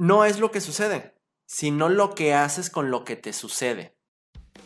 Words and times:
no 0.00 0.24
es 0.24 0.40
lo 0.40 0.50
que 0.50 0.62
sucede, 0.62 1.14
sino 1.44 1.90
lo 1.90 2.14
que 2.14 2.32
haces 2.32 2.70
con 2.70 2.90
lo 2.90 3.04
que 3.04 3.16
te 3.16 3.34
sucede. 3.34 3.98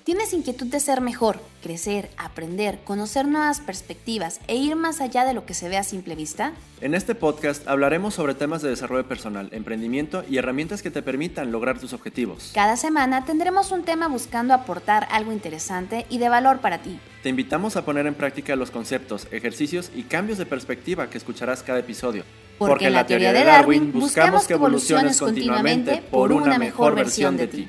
¿Tienes 0.05 0.35
inquietud 0.35 0.67
de 0.67 0.81
ser 0.81 1.01
mejor, 1.01 1.41
crecer, 1.63 2.11
aprender, 2.19 2.81
conocer 2.85 3.27
nuevas 3.27 3.61
perspectivas 3.61 4.39
e 4.49 4.55
ir 4.55 4.77
más 4.77 5.01
allá 5.01 5.25
de 5.25 5.33
lo 5.33 5.47
que 5.47 5.55
se 5.55 5.71
ve 5.71 5.79
a 5.79 5.83
simple 5.83 6.15
vista? 6.15 6.53
En 6.83 6.95
este 6.95 7.15
podcast 7.15 7.67
hablaremos 7.67 8.13
sobre 8.13 8.35
temas 8.35 8.61
de 8.61 8.69
desarrollo 8.69 9.09
personal, 9.09 9.49
emprendimiento 9.53 10.23
y 10.29 10.37
herramientas 10.37 10.83
que 10.83 10.91
te 10.91 11.01
permitan 11.01 11.51
lograr 11.51 11.79
tus 11.79 11.95
objetivos. 11.95 12.51
Cada 12.53 12.77
semana 12.77 13.25
tendremos 13.25 13.73
un 13.73 13.83
tema 13.83 14.09
buscando 14.09 14.53
aportar 14.53 15.09
algo 15.11 15.33
interesante 15.33 16.05
y 16.11 16.19
de 16.19 16.29
valor 16.29 16.59
para 16.59 16.83
ti. 16.83 16.99
Te 17.23 17.31
invitamos 17.31 17.77
a 17.77 17.87
poner 17.87 18.07
en 18.07 18.15
práctica 18.15 18.57
los 18.57 18.71
conceptos, 18.71 19.27
ejercicios 19.31 19.91
y 19.97 20.03
cambios 20.03 20.37
de 20.37 20.45
perspectiva 20.45 21.09
que 21.09 21.17
escucharás 21.17 21.63
cada 21.63 21.79
episodio. 21.79 22.25
Porque, 22.59 22.89
en 22.89 22.93
la 22.93 23.07
teoría 23.07 23.33
de 23.33 23.43
Darwin 23.43 23.91
buscamos 23.91 24.47
que 24.47 24.53
evoluciones 24.53 25.19
continuamente 25.19 26.03
por 26.11 26.31
una 26.31 26.59
mejor 26.59 26.95
versión 26.95 27.39
de 27.39 27.47
ti. 27.47 27.69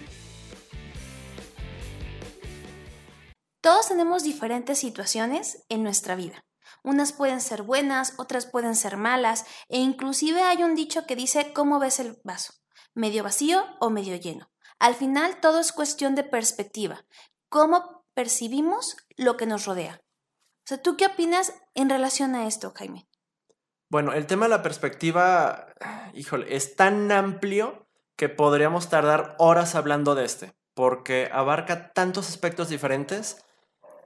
Todos 3.66 3.88
tenemos 3.88 4.22
diferentes 4.22 4.78
situaciones 4.78 5.66
en 5.70 5.82
nuestra 5.82 6.14
vida. 6.14 6.46
Unas 6.84 7.14
pueden 7.14 7.42
ser 7.42 7.64
buenas, 7.64 8.14
otras 8.18 8.46
pueden 8.46 8.76
ser 8.76 8.96
malas, 8.96 9.44
e 9.70 9.80
inclusive 9.80 10.44
hay 10.44 10.62
un 10.62 10.76
dicho 10.76 11.08
que 11.08 11.16
dice 11.16 11.52
¿cómo 11.52 11.80
ves 11.80 12.00
el 12.00 12.16
vaso? 12.24 12.54
¿Medio 12.94 13.24
vacío 13.24 13.66
o 13.80 13.90
medio 13.90 14.18
lleno? 14.18 14.52
Al 14.78 14.94
final 14.94 15.42
todo 15.42 15.60
es 15.60 15.72
cuestión 15.72 16.14
de 16.14 16.24
perspectiva, 16.24 17.08
cómo 17.50 18.06
percibimos 18.14 18.98
lo 19.18 19.36
que 19.36 19.48
nos 19.48 19.66
rodea. 19.66 20.00
O 20.00 20.68
sea, 20.68 20.80
¿tú 20.80 20.96
qué 20.96 21.08
opinas 21.08 21.52
en 21.74 21.90
relación 21.90 22.36
a 22.36 22.46
esto, 22.46 22.72
Jaime? 22.76 23.08
Bueno, 23.90 24.14
el 24.14 24.28
tema 24.28 24.46
de 24.46 24.50
la 24.50 24.62
perspectiva, 24.62 25.74
híjole, 26.14 26.56
es 26.56 26.76
tan 26.76 27.12
amplio 27.12 27.88
que 28.16 28.30
podríamos 28.30 28.90
tardar 28.90 29.36
horas 29.40 29.74
hablando 29.74 30.14
de 30.14 30.26
este, 30.26 30.54
porque 30.76 31.32
abarca 31.34 31.94
tantos 31.94 32.30
aspectos 32.30 32.70
diferentes 32.70 33.42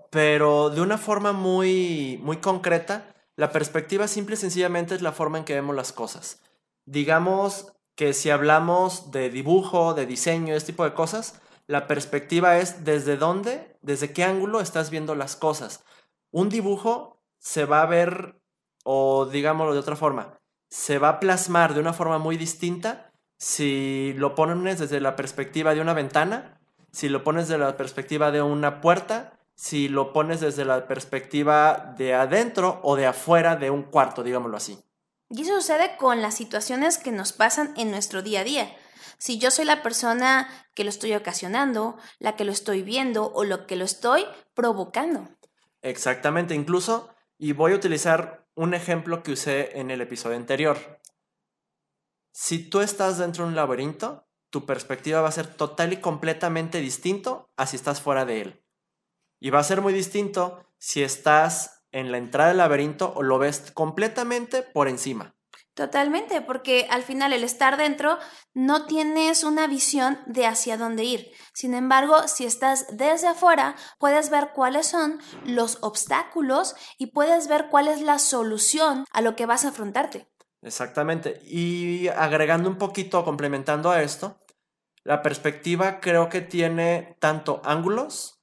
pero 0.10 0.70
de 0.70 0.82
una 0.82 0.98
forma 0.98 1.32
muy, 1.32 2.20
muy 2.24 2.38
concreta, 2.38 3.14
la 3.36 3.52
perspectiva 3.52 4.08
simple 4.08 4.36
y 4.36 4.38
sencillamente 4.38 4.96
es 4.96 5.02
la 5.02 5.12
forma 5.12 5.38
en 5.38 5.46
que 5.46 5.54
vemos 5.54 5.76
las 5.76 5.94
cosas. 5.94 6.42
Digamos 6.86 7.74
que 7.96 8.14
si 8.14 8.30
hablamos 8.30 9.12
de 9.12 9.30
dibujo, 9.30 9.94
de 9.94 10.06
diseño, 10.06 10.56
este 10.56 10.74
tipo 10.74 10.84
de 10.84 10.94
cosas, 10.94 11.42
la 11.68 11.86
perspectiva 11.86 12.58
es 12.58 12.84
desde 12.84 13.18
dónde, 13.18 13.78
desde 13.82 14.12
qué 14.12 14.24
ángulo 14.24 14.60
estás 14.60 14.90
viendo 14.90 15.16
las 15.16 15.36
cosas. 15.36 15.84
Un 16.32 16.50
dibujo 16.50 17.22
se 17.38 17.66
va 17.66 17.82
a 17.82 17.86
ver, 17.86 18.42
o 18.84 19.26
digámoslo 19.26 19.74
de 19.74 19.80
otra 19.80 19.96
forma, 19.96 20.40
se 20.70 20.98
va 20.98 21.10
a 21.10 21.20
plasmar 21.20 21.74
de 21.74 21.80
una 21.80 21.94
forma 21.94 22.18
muy 22.18 22.38
distinta 22.38 23.12
si 23.38 24.14
lo 24.18 24.36
pones 24.36 24.80
desde 24.80 25.00
la 25.00 25.16
perspectiva 25.16 25.74
de 25.74 25.82
una 25.82 25.94
ventana, 25.94 26.60
si 26.92 27.08
lo 27.08 27.24
pones 27.24 27.48
desde 27.48 27.64
la 27.64 27.78
perspectiva 27.78 28.32
de 28.32 28.42
una 28.42 28.82
puerta, 28.82 29.39
si 29.60 29.90
lo 29.90 30.14
pones 30.14 30.40
desde 30.40 30.64
la 30.64 30.88
perspectiva 30.88 31.94
de 31.98 32.14
adentro 32.14 32.80
o 32.82 32.96
de 32.96 33.06
afuera 33.06 33.58
de 33.58 33.70
un 33.70 33.84
cuarto, 33.84 34.24
digámoslo 34.24 34.56
así. 34.56 34.80
Y 35.30 35.42
eso 35.42 35.60
sucede 35.60 35.98
con 35.98 36.22
las 36.22 36.36
situaciones 36.36 36.98
que 36.98 37.12
nos 37.12 37.34
pasan 37.34 37.74
en 37.76 37.92
nuestro 37.92 38.22
día 38.22 38.40
a 38.40 38.44
día. 38.46 38.74
Si 39.18 39.38
yo 39.38 39.52
soy 39.52 39.66
la 39.66 39.84
persona 39.84 40.48
que 40.76 40.86
lo 40.86 40.90
estoy 40.90 41.14
ocasionando, 41.14 41.98
la 42.20 42.38
que 42.38 42.46
lo 42.46 42.54
estoy 42.54 42.84
viendo 42.84 43.34
o 43.34 43.44
lo 43.44 43.68
que 43.68 43.76
lo 43.76 43.84
estoy 43.84 44.24
provocando. 44.54 45.28
Exactamente, 45.82 46.56
incluso, 46.56 47.14
y 47.38 47.52
voy 47.52 47.74
a 47.74 47.76
utilizar 47.76 48.48
un 48.56 48.74
ejemplo 48.74 49.24
que 49.24 49.34
usé 49.34 49.78
en 49.78 49.92
el 49.92 50.00
episodio 50.00 50.38
anterior. 50.38 51.02
Si 52.32 52.70
tú 52.70 52.80
estás 52.80 53.18
dentro 53.18 53.44
de 53.44 53.50
un 53.50 53.56
laberinto, 53.58 54.26
tu 54.52 54.66
perspectiva 54.66 55.20
va 55.20 55.28
a 55.28 55.34
ser 55.34 55.54
total 55.54 55.92
y 55.92 55.98
completamente 55.98 56.80
distinto 56.80 57.52
a 57.58 57.68
si 57.68 57.76
estás 57.76 58.00
fuera 58.00 58.24
de 58.24 58.42
él. 58.42 58.64
Y 59.40 59.50
va 59.50 59.60
a 59.60 59.64
ser 59.64 59.82
muy 59.82 59.94
distinto 59.94 60.66
si 60.78 61.04
estás 61.04 61.84
en 61.92 62.12
la 62.12 62.18
entrada 62.18 62.50
del 62.50 62.58
laberinto 62.58 63.14
o 63.16 63.24
lo 63.24 63.40
ves 63.40 63.72
completamente 63.74 64.64
por 64.64 64.88
encima. 64.88 65.36
Totalmente, 65.74 66.42
porque 66.42 66.88
al 66.90 67.04
final 67.04 67.32
el 67.32 67.46
estar 67.46 67.78
dentro 67.78 68.18
no 68.54 68.86
tienes 68.86 69.46
una 69.46 69.66
visión 69.66 70.20
de 70.26 70.46
hacia 70.46 70.76
dónde 70.76 71.06
ir. 71.06 71.32
Sin 71.54 71.74
embargo, 71.74 72.28
si 72.28 72.44
estás 72.46 72.86
desde 72.92 73.30
afuera, 73.30 73.78
puedes 73.98 74.30
ver 74.30 74.50
cuáles 74.54 74.88
son 74.88 75.22
los 75.46 75.78
obstáculos 75.82 76.76
y 76.98 77.08
puedes 77.08 77.48
ver 77.48 77.68
cuál 77.70 77.88
es 77.88 78.02
la 78.02 78.20
solución 78.20 79.06
a 79.12 79.22
lo 79.22 79.38
que 79.38 79.46
vas 79.46 79.64
a 79.64 79.70
afrontarte. 79.70 80.28
Exactamente. 80.62 81.40
Y 81.46 82.10
agregando 82.10 82.70
un 82.70 82.78
poquito, 82.78 83.24
complementando 83.24 83.90
a 83.90 84.02
esto, 84.02 84.38
la 85.04 85.22
perspectiva 85.22 86.02
creo 86.02 86.28
que 86.28 86.42
tiene 86.42 87.16
tanto 87.22 87.62
ángulos 87.64 88.39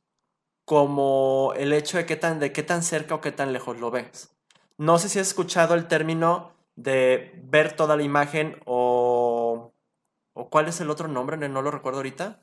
como 0.67 1.55
el 1.57 1.73
hecho 1.73 1.97
de 1.97 2.05
qué 2.05 2.17
tan, 2.17 2.41
de 2.41 2.53
qué 2.53 2.63
tan 2.63 2.83
cerca 2.83 3.15
o 3.15 3.21
qué 3.23 3.33
tan 3.33 3.55
lejos 3.55 3.81
lo 3.81 3.91
ves. 3.91 4.37
No 4.77 4.99
sé 4.99 5.09
si 5.09 5.19
has 5.19 5.29
escuchado 5.29 5.75
el 5.75 5.87
término 5.87 6.53
de 6.75 7.41
ver 7.45 7.73
toda 7.75 7.97
la 7.97 8.03
imagen 8.03 8.61
o, 8.67 9.73
o 10.35 10.51
cuál 10.51 10.69
es 10.69 10.81
el 10.81 10.91
otro 10.91 11.09
nombre, 11.09 11.37
no 11.49 11.63
lo 11.63 11.71
recuerdo 11.71 12.01
ahorita. 12.01 12.41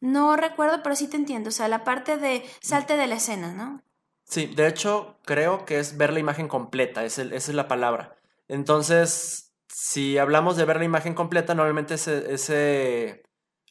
No 0.00 0.36
recuerdo, 0.36 0.82
pero 0.82 0.94
sí 0.94 1.08
te 1.08 1.16
entiendo. 1.16 1.48
O 1.48 1.52
sea, 1.52 1.66
la 1.66 1.82
parte 1.82 2.18
de 2.18 2.44
salte 2.60 2.96
de 2.96 3.06
la 3.06 3.16
escena, 3.16 3.52
¿no? 3.52 3.82
Sí, 4.24 4.46
de 4.46 4.68
hecho, 4.68 5.16
creo 5.24 5.64
que 5.64 5.78
es 5.78 5.96
ver 5.96 6.12
la 6.12 6.20
imagen 6.20 6.48
completa, 6.48 7.04
es 7.04 7.18
esa 7.18 7.34
es 7.34 7.54
la 7.54 7.68
palabra. 7.68 8.16
Entonces, 8.48 9.54
si 9.68 10.18
hablamos 10.18 10.56
de 10.56 10.66
ver 10.66 10.76
la 10.76 10.84
imagen 10.84 11.14
completa, 11.14 11.54
normalmente 11.54 11.94
ese, 11.94 12.32
ese 12.32 13.22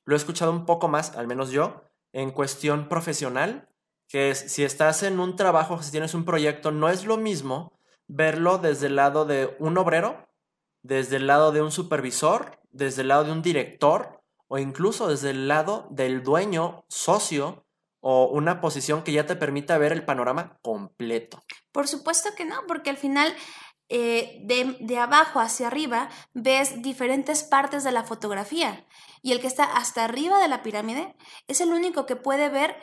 lo 0.05 0.15
he 0.15 0.17
escuchado 0.17 0.51
un 0.51 0.65
poco 0.65 0.87
más, 0.87 1.15
al 1.15 1.27
menos 1.27 1.51
yo, 1.51 1.83
en 2.13 2.31
cuestión 2.31 2.89
profesional, 2.89 3.69
que 4.11 4.35
si 4.35 4.63
estás 4.63 5.03
en 5.03 5.19
un 5.19 5.35
trabajo, 5.35 5.81
si 5.81 5.91
tienes 5.91 6.13
un 6.13 6.25
proyecto, 6.25 6.71
no 6.71 6.89
es 6.89 7.05
lo 7.05 7.17
mismo 7.17 7.71
verlo 8.07 8.57
desde 8.57 8.87
el 8.87 8.97
lado 8.97 9.25
de 9.25 9.55
un 9.59 9.77
obrero, 9.77 10.27
desde 10.83 11.15
el 11.15 11.27
lado 11.27 11.51
de 11.51 11.61
un 11.61 11.71
supervisor, 11.71 12.59
desde 12.71 13.03
el 13.03 13.07
lado 13.07 13.23
de 13.23 13.31
un 13.31 13.41
director 13.41 14.21
o 14.47 14.57
incluso 14.57 15.07
desde 15.07 15.29
el 15.29 15.47
lado 15.47 15.87
del 15.91 16.23
dueño, 16.23 16.83
socio 16.89 17.65
o 18.01 18.25
una 18.25 18.59
posición 18.59 19.03
que 19.03 19.13
ya 19.13 19.25
te 19.25 19.37
permita 19.37 19.77
ver 19.77 19.93
el 19.93 20.03
panorama 20.03 20.59
completo. 20.61 21.41
Por 21.71 21.87
supuesto 21.87 22.31
que 22.35 22.43
no, 22.43 22.55
porque 22.67 22.89
al 22.89 22.97
final 22.97 23.33
eh, 23.87 24.39
de, 24.43 24.75
de, 24.81 24.97
abajo 24.97 25.39
hacia 25.39 25.67
arriba 25.67 26.09
ves 26.33 26.81
diferentes 26.81 27.43
partes 27.43 27.83
de 27.83 27.91
la 27.91 28.03
fotografía 28.03 28.85
y 29.21 29.31
el 29.31 29.39
que 29.39 29.47
está 29.47 29.63
hasta 29.63 30.03
arriba 30.03 30.39
de 30.39 30.47
la 30.47 30.63
pirámide 30.63 31.15
es 31.47 31.61
el 31.61 31.69
único 31.69 32.05
que 32.05 32.15
puede 32.15 32.49
ver 32.49 32.75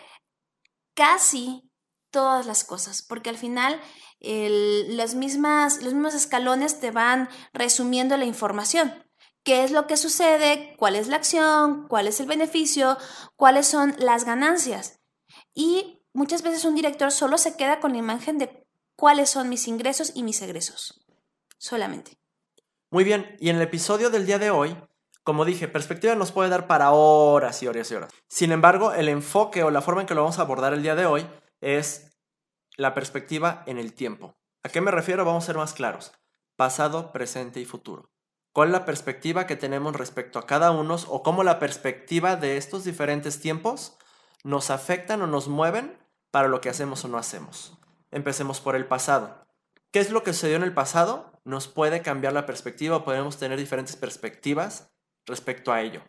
casi 0.99 1.71
todas 2.11 2.45
las 2.45 2.65
cosas, 2.65 3.03
porque 3.03 3.31
al 3.31 3.39
final 3.39 3.81
mismas, 5.15 5.81
los 5.81 5.95
mismos 5.95 6.15
escalones 6.15 6.81
te 6.81 6.91
van 6.91 7.29
resumiendo 7.53 8.17
la 8.17 8.25
información. 8.25 8.93
¿Qué 9.45 9.63
es 9.63 9.71
lo 9.71 9.87
que 9.87 9.97
sucede? 9.97 10.75
¿Cuál 10.77 10.97
es 10.97 11.07
la 11.07 11.15
acción? 11.15 11.87
¿Cuál 11.87 12.09
es 12.09 12.19
el 12.19 12.27
beneficio? 12.27 12.99
¿Cuáles 13.37 13.69
son 13.69 13.95
las 13.99 14.25
ganancias? 14.25 14.99
Y 15.55 16.03
muchas 16.13 16.43
veces 16.43 16.65
un 16.65 16.75
director 16.75 17.13
solo 17.13 17.39
se 17.39 17.57
queda 17.57 17.79
con 17.79 17.93
la 17.93 17.99
imagen 17.99 18.39
de 18.39 18.67
cuáles 18.97 19.31
son 19.31 19.49
mis 19.49 19.69
ingresos 19.69 20.11
y 20.17 20.25
mis 20.25 20.43
egresos. 20.43 21.07
Solamente. 21.59 22.19
Muy 22.91 23.05
bien, 23.05 23.37
y 23.39 23.51
en 23.51 23.57
el 23.57 23.63
episodio 23.63 24.11
del 24.11 24.27
día 24.27 24.41
de 24.41 24.51
hoy 24.51 24.77
como 25.29 25.45
dije, 25.45 25.69
perspectiva 25.69 26.15
nos 26.15 26.33
puede 26.33 26.49
dar 26.49 26.67
para 26.67 26.93
horas 26.93 27.63
y 27.63 27.67
horas 27.67 27.91
y 27.91 27.95
horas. 27.95 28.11
Sin 28.29 28.51
embargo, 28.51 28.95
el 28.95 29.11
enfoque 29.11 29.63
o 29.63 29.71
la 29.71 29.83
forma 29.83 30.01
en 30.01 30.07
que 30.07 30.15
lo 30.15 30.23
vamos 30.23 30.39
a 30.39 30.41
abordar 30.41 30.73
el 30.73 30.83
día 30.83 30.95
de 30.95 31.05
hoy 31.05 31.27
es 31.61 32.17
la 32.79 32.95
perspectiva 32.95 33.63
en 33.67 33.77
el 33.77 33.93
tiempo. 33.93 34.39
¿A 34.63 34.71
qué 34.71 34.81
me 34.81 34.91
refiero? 34.91 35.27
Vamos 35.27 35.45
a 35.45 35.49
ser 35.49 35.59
más 35.59 35.75
claros. 35.75 36.13
Pasado, 36.57 37.13
presente 37.13 37.61
y 37.61 37.67
futuro. 37.67 38.09
¿Cuál 38.55 38.69
es 38.69 38.73
la 38.73 38.87
perspectiva 38.87 39.47
que 39.47 39.55
tenemos 39.55 39.95
respecto 39.95 40.39
a 40.39 40.47
cada 40.47 40.71
uno 40.71 40.97
o 41.09 41.23
cómo 41.23 41.43
la 41.43 41.59
perspectiva 41.59 42.37
de 42.37 42.57
estos 42.57 42.85
diferentes 42.85 43.39
tiempos 43.39 43.99
nos 44.45 44.71
afectan 44.71 45.21
o 45.21 45.27
nos 45.27 45.47
mueven 45.47 45.99
para 46.31 46.49
lo 46.49 46.63
que 46.63 46.71
hacemos 46.71 47.05
o 47.05 47.09
no 47.09 47.19
hacemos? 47.19 47.77
Empecemos 48.11 48.63
por 48.63 48.77
el 48.77 48.87
pasado. 48.87 49.47
¿Qué 49.91 50.01
es 50.01 50.11
lo 50.11 50.23
que 50.23 50.33
sucedió 50.33 50.57
en 50.57 50.63
el 50.63 50.73
pasado? 50.73 51.39
Nos 51.45 51.69
puede 51.69 52.01
cambiar 52.01 52.33
la 52.33 52.47
perspectiva, 52.47 53.05
podemos 53.05 53.37
tener 53.37 53.59
diferentes 53.59 53.95
perspectivas 53.95 54.89
respecto 55.29 55.73
a 55.73 55.83
ello? 55.83 56.03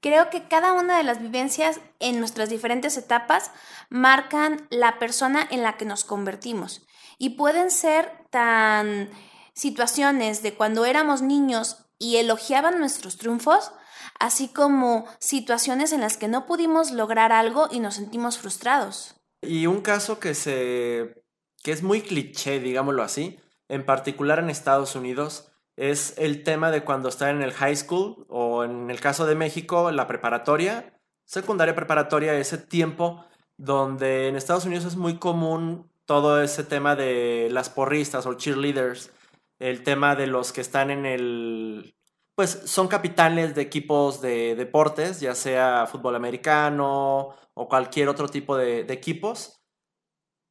Creo 0.00 0.30
que 0.30 0.48
cada 0.48 0.72
una 0.72 0.96
de 0.96 1.04
las 1.04 1.20
vivencias 1.20 1.80
en 2.00 2.18
nuestras 2.18 2.48
diferentes 2.50 2.96
etapas 2.96 3.52
marcan 3.88 4.66
la 4.70 4.98
persona 4.98 5.46
en 5.50 5.62
la 5.62 5.76
que 5.76 5.84
nos 5.84 6.04
convertimos 6.04 6.86
y 7.18 7.30
pueden 7.30 7.70
ser 7.70 8.10
tan 8.30 9.10
situaciones 9.54 10.42
de 10.42 10.54
cuando 10.54 10.86
éramos 10.86 11.22
niños 11.22 11.86
y 11.98 12.16
elogiaban 12.16 12.80
nuestros 12.80 13.16
triunfos, 13.16 13.70
así 14.18 14.48
como 14.48 15.06
situaciones 15.20 15.92
en 15.92 16.00
las 16.00 16.16
que 16.16 16.26
no 16.26 16.46
pudimos 16.46 16.90
lograr 16.90 17.30
algo 17.30 17.68
y 17.70 17.78
nos 17.78 17.94
sentimos 17.94 18.38
frustrados. 18.38 19.14
Y 19.40 19.66
un 19.66 19.82
caso 19.82 20.18
que 20.18 20.34
se 20.34 21.22
que 21.62 21.70
es 21.70 21.82
muy 21.82 22.02
cliché, 22.02 22.58
digámoslo 22.58 23.02
así, 23.04 23.38
en 23.68 23.86
particular 23.86 24.40
en 24.40 24.50
Estados 24.50 24.96
Unidos, 24.96 25.51
es 25.76 26.14
el 26.18 26.42
tema 26.42 26.70
de 26.70 26.84
cuando 26.84 27.08
está 27.08 27.30
en 27.30 27.42
el 27.42 27.52
high 27.52 27.76
school 27.76 28.26
o 28.28 28.64
en 28.64 28.90
el 28.90 29.00
caso 29.00 29.26
de 29.26 29.34
México, 29.34 29.90
la 29.90 30.06
preparatoria, 30.06 31.00
secundaria 31.24 31.74
preparatoria, 31.74 32.34
ese 32.34 32.58
tiempo 32.58 33.24
donde 33.56 34.28
en 34.28 34.36
Estados 34.36 34.66
Unidos 34.66 34.84
es 34.84 34.96
muy 34.96 35.18
común 35.18 35.90
todo 36.04 36.42
ese 36.42 36.64
tema 36.64 36.96
de 36.96 37.48
las 37.50 37.70
porristas 37.70 38.26
o 38.26 38.34
cheerleaders, 38.34 39.12
el 39.58 39.84
tema 39.84 40.16
de 40.16 40.26
los 40.26 40.52
que 40.52 40.60
están 40.60 40.90
en 40.90 41.06
el, 41.06 41.94
pues 42.34 42.62
son 42.64 42.88
capitanes 42.88 43.54
de 43.54 43.62
equipos 43.62 44.20
de 44.20 44.56
deportes, 44.56 45.20
ya 45.20 45.34
sea 45.34 45.86
fútbol 45.86 46.16
americano 46.16 47.34
o 47.54 47.68
cualquier 47.68 48.08
otro 48.08 48.28
tipo 48.28 48.56
de, 48.56 48.80
equipos, 48.80 49.62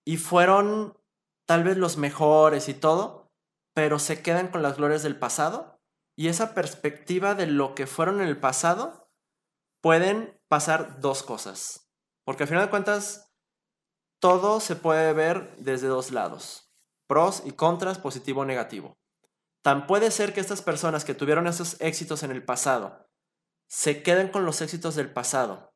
y 0.06 0.18
fueron 0.18 0.98
tal 1.46 1.64
vez 1.64 1.78
los 1.78 1.98
mejores 1.98 2.70
y 2.70 2.74
todo, 2.74 3.21
pero 3.82 3.98
se 3.98 4.22
quedan 4.22 4.50
con 4.50 4.62
las 4.62 4.78
glorias 4.78 5.02
del 5.02 5.18
pasado, 5.18 5.82
y 6.16 6.28
esa 6.28 6.54
perspectiva 6.54 7.34
de 7.34 7.48
lo 7.48 7.74
que 7.74 7.88
fueron 7.88 8.22
en 8.22 8.28
el 8.28 8.40
pasado, 8.40 9.10
pueden 9.82 10.40
pasar 10.48 11.00
dos 11.00 11.24
cosas, 11.24 11.90
porque 12.24 12.44
al 12.44 12.50
final 12.50 12.66
de 12.66 12.70
cuentas, 12.70 13.34
todo 14.20 14.60
se 14.60 14.76
puede 14.76 15.14
ver 15.14 15.56
desde 15.58 15.88
dos 15.88 16.12
lados, 16.12 16.72
pros 17.08 17.42
y 17.44 17.54
contras, 17.54 17.98
positivo 17.98 18.42
o 18.42 18.46
negativo. 18.46 19.00
Tan 19.64 19.88
puede 19.88 20.12
ser 20.12 20.32
que 20.32 20.42
estas 20.42 20.62
personas 20.62 21.04
que 21.04 21.16
tuvieron 21.16 21.48
esos 21.48 21.82
éxitos 21.82 22.22
en 22.22 22.30
el 22.30 22.46
pasado 22.46 23.10
se 23.68 24.04
queden 24.04 24.28
con 24.28 24.46
los 24.46 24.62
éxitos 24.62 24.94
del 24.94 25.12
pasado 25.12 25.74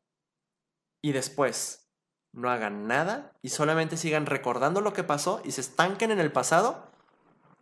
y 1.02 1.12
después 1.12 1.90
no 2.34 2.52
hagan 2.52 2.86
nada 2.86 3.36
y 3.42 3.50
solamente 3.50 3.98
sigan 3.98 4.28
recordando 4.28 4.80
lo 4.80 4.94
que 4.94 5.04
pasó 5.04 5.42
y 5.44 5.54
se 5.54 5.62
estanquen 5.62 6.12
en 6.12 6.20
el 6.20 6.32
pasado, 6.32 6.92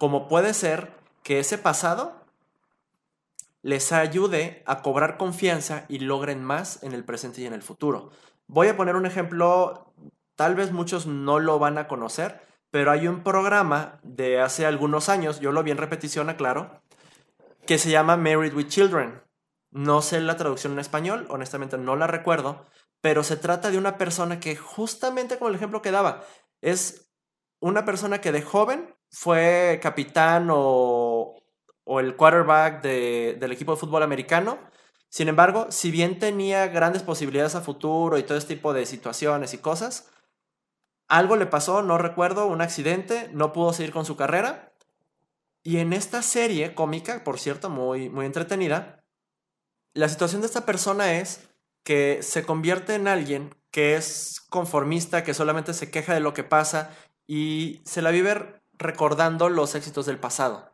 como 0.04 0.28
puede 0.28 0.54
ser 0.54 0.92
que 1.24 1.40
ese 1.40 1.58
pasado 1.58 2.26
les 3.62 3.94
ayude 3.94 4.62
a 4.66 4.82
cobrar 4.82 5.16
confianza 5.16 5.86
y 5.88 6.00
logren 6.00 6.44
más 6.44 6.84
en 6.84 6.92
el 6.92 7.06
presente 7.06 7.40
y 7.40 7.46
en 7.46 7.54
el 7.54 7.62
futuro. 7.62 8.10
Voy 8.46 8.68
a 8.68 8.76
poner 8.76 8.98
un 8.98 9.06
ejemplo, 9.06 9.94
tal 10.36 10.56
vez 10.56 10.74
muchos 10.74 11.08
no 11.08 11.40
lo 11.40 11.58
van 11.58 11.78
a 11.78 11.88
conocer, 11.88 12.42
pero 12.70 12.92
hay 12.92 13.08
un 13.08 13.24
programa 13.24 14.02
de 14.04 14.42
hace 14.42 14.66
algunos 14.66 15.08
años, 15.08 15.40
yo 15.40 15.54
lo 15.54 15.64
vi 15.64 15.72
en 15.72 15.78
repetición, 15.78 16.30
aclaro, 16.30 16.82
que 17.66 17.78
se 17.78 17.90
llama 17.90 18.18
Married 18.18 18.54
with 18.54 18.68
Children. 18.68 19.22
No 19.72 20.02
sé 20.02 20.20
la 20.20 20.36
traducción 20.36 20.74
en 20.74 20.80
español, 20.80 21.28
honestamente 21.30 21.78
no 21.78 21.96
la 21.96 22.08
recuerdo, 22.08 22.66
pero 23.00 23.24
se 23.24 23.38
trata 23.38 23.72
de 23.72 23.78
una 23.78 23.98
persona 23.98 24.42
que 24.42 24.58
justamente 24.58 25.38
como 25.38 25.48
el 25.48 25.56
ejemplo 25.56 25.82
que 25.82 25.92
daba, 25.92 26.26
es 26.60 27.10
una 27.62 27.86
persona 27.86 28.20
que 28.20 28.34
de 28.34 28.42
joven 28.42 28.94
fue 29.14 29.80
capitán 29.82 30.48
o, 30.52 31.36
el 31.86 32.16
quarterback 32.16 32.82
del 32.82 33.52
equipo 33.52 33.74
de 33.74 33.80
fútbol 33.80 34.02
americano. 34.02 34.58
Sin 35.10 35.28
embargo, 35.28 35.68
si 35.70 35.92
bien 35.92 36.18
tenía 36.18 36.68
grandes 36.68 37.04
posibilidades 37.04 37.54
a 37.54 37.62
futuro 37.62 38.18
y 38.18 38.24
todo 38.24 38.38
este 38.38 38.56
tipo 38.56 38.74
de 38.74 38.88
situaciones 38.88 39.54
y 39.54 39.60
cosas, 39.60 40.10
algo 41.08 41.36
le 41.36 41.46
pasó, 41.46 41.84
no 41.84 42.00
recuerdo, 42.00 42.48
un 42.48 42.62
accidente, 42.62 43.30
no 43.34 43.54
pudo 43.54 43.72
seguir 43.74 43.94
con 43.94 44.06
su 44.06 44.16
carrera. 44.16 44.74
Y 45.62 45.78
en 45.78 45.94
esta 45.94 46.24
serie 46.24 46.74
cómica, 46.74 47.24
por 47.24 47.40
cierto, 47.40 47.70
muy, 47.70 48.10
muy 48.10 48.26
entretenida, 48.26 49.04
la 49.94 50.10
situación 50.10 50.42
de 50.42 50.48
esta 50.48 50.66
persona 50.66 51.20
es 51.20 51.48
que 51.84 52.24
se 52.24 52.46
convierte 52.46 52.96
en 52.96 53.08
alguien 53.08 53.54
que 53.70 53.96
es 53.96 54.42
conformista, 54.50 55.24
que 55.24 55.36
solamente 55.36 55.76
se 55.76 55.92
queja 55.92 56.16
de 56.16 56.20
lo 56.20 56.34
que 56.34 56.44
pasa 56.44 56.96
y 57.28 57.82
se 57.86 58.02
la 58.02 58.10
vive 58.10 58.63
recordando 58.74 59.50
los 59.50 59.76
éxitos 59.76 60.06
del 60.06 60.20
pasado. 60.20 60.74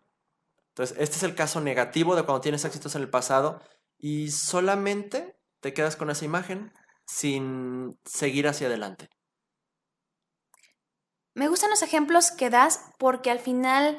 Entonces, 0.69 0.97
este 0.99 1.17
es 1.17 1.23
el 1.23 1.35
caso 1.35 1.61
negativo 1.61 2.15
de 2.15 2.23
cuando 2.23 2.41
tienes 2.41 2.65
éxitos 2.65 2.95
en 2.95 3.01
el 3.01 3.09
pasado 3.09 3.61
y 3.97 4.31
solamente 4.31 5.37
te 5.59 5.73
quedas 5.73 5.95
con 5.95 6.09
esa 6.09 6.25
imagen 6.25 6.71
sin 7.05 7.99
seguir 8.05 8.47
hacia 8.47 8.67
adelante. 8.67 9.09
Me 11.33 11.47
gustan 11.47 11.69
los 11.69 11.81
ejemplos 11.81 12.31
que 12.31 12.49
das 12.49 12.81
porque 12.97 13.31
al 13.31 13.39
final 13.39 13.97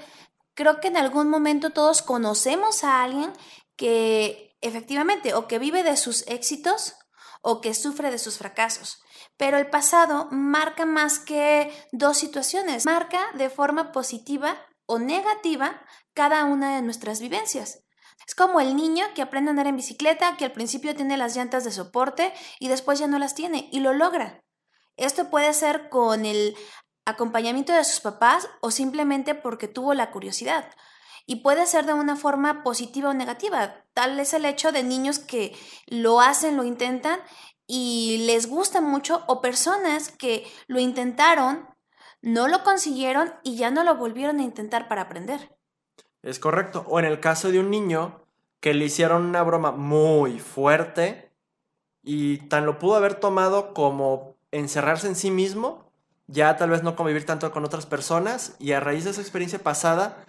creo 0.54 0.80
que 0.80 0.88
en 0.88 0.96
algún 0.96 1.28
momento 1.28 1.70
todos 1.70 2.02
conocemos 2.02 2.84
a 2.84 3.02
alguien 3.02 3.32
que 3.76 4.56
efectivamente 4.60 5.34
o 5.34 5.48
que 5.48 5.58
vive 5.58 5.82
de 5.82 5.96
sus 5.96 6.26
éxitos 6.26 6.94
o 7.42 7.60
que 7.60 7.74
sufre 7.74 8.10
de 8.10 8.18
sus 8.18 8.38
fracasos. 8.38 9.02
Pero 9.36 9.56
el 9.56 9.68
pasado 9.68 10.28
marca 10.30 10.84
más 10.84 11.18
que 11.18 11.72
dos 11.92 12.18
situaciones, 12.18 12.84
marca 12.86 13.26
de 13.34 13.50
forma 13.50 13.92
positiva 13.92 14.56
o 14.86 14.98
negativa 14.98 15.80
cada 16.14 16.44
una 16.44 16.76
de 16.76 16.82
nuestras 16.82 17.20
vivencias. 17.20 17.82
Es 18.26 18.34
como 18.34 18.60
el 18.60 18.76
niño 18.76 19.06
que 19.14 19.22
aprende 19.22 19.48
a 19.48 19.52
andar 19.52 19.66
en 19.66 19.76
bicicleta, 19.76 20.36
que 20.36 20.44
al 20.44 20.52
principio 20.52 20.94
tiene 20.94 21.16
las 21.16 21.34
llantas 21.34 21.64
de 21.64 21.72
soporte 21.72 22.32
y 22.58 22.68
después 22.68 22.98
ya 22.98 23.06
no 23.06 23.18
las 23.18 23.34
tiene 23.34 23.68
y 23.72 23.80
lo 23.80 23.92
logra. 23.92 24.44
Esto 24.96 25.30
puede 25.30 25.52
ser 25.54 25.88
con 25.88 26.26
el 26.26 26.56
acompañamiento 27.06 27.72
de 27.72 27.84
sus 27.84 28.00
papás 28.00 28.48
o 28.60 28.70
simplemente 28.70 29.34
porque 29.34 29.68
tuvo 29.68 29.94
la 29.94 30.10
curiosidad. 30.10 30.70
Y 31.26 31.36
puede 31.36 31.66
ser 31.66 31.86
de 31.86 31.94
una 31.94 32.16
forma 32.16 32.62
positiva 32.62 33.10
o 33.10 33.14
negativa. 33.14 33.84
Tal 33.94 34.18
es 34.18 34.34
el 34.34 34.44
hecho 34.44 34.72
de 34.72 34.82
niños 34.82 35.18
que 35.18 35.56
lo 35.86 36.20
hacen, 36.20 36.56
lo 36.56 36.64
intentan 36.64 37.20
y 37.66 38.24
les 38.26 38.48
gusta 38.48 38.80
mucho 38.80 39.22
o 39.26 39.40
personas 39.40 40.10
que 40.10 40.46
lo 40.66 40.80
intentaron, 40.80 41.68
no 42.22 42.48
lo 42.48 42.62
consiguieron 42.62 43.32
y 43.42 43.56
ya 43.56 43.70
no 43.70 43.84
lo 43.84 43.96
volvieron 43.96 44.40
a 44.40 44.42
intentar 44.42 44.88
para 44.88 45.02
aprender. 45.02 45.56
Es 46.22 46.38
correcto. 46.38 46.84
O 46.88 46.98
en 46.98 47.04
el 47.04 47.20
caso 47.20 47.50
de 47.50 47.60
un 47.60 47.70
niño 47.70 48.26
que 48.60 48.74
le 48.74 48.86
hicieron 48.86 49.24
una 49.24 49.42
broma 49.42 49.72
muy 49.72 50.38
fuerte 50.38 51.32
y 52.02 52.38
tan 52.48 52.66
lo 52.66 52.78
pudo 52.78 52.96
haber 52.96 53.14
tomado 53.14 53.72
como 53.72 54.36
encerrarse 54.50 55.06
en 55.06 55.16
sí 55.16 55.30
mismo 55.30 55.90
ya 56.30 56.56
tal 56.56 56.70
vez 56.70 56.82
no 56.82 56.94
convivir 56.94 57.26
tanto 57.26 57.50
con 57.50 57.64
otras 57.64 57.86
personas 57.86 58.54
y 58.60 58.72
a 58.72 58.80
raíz 58.80 59.04
de 59.04 59.10
esa 59.10 59.20
experiencia 59.20 59.58
pasada 59.58 60.24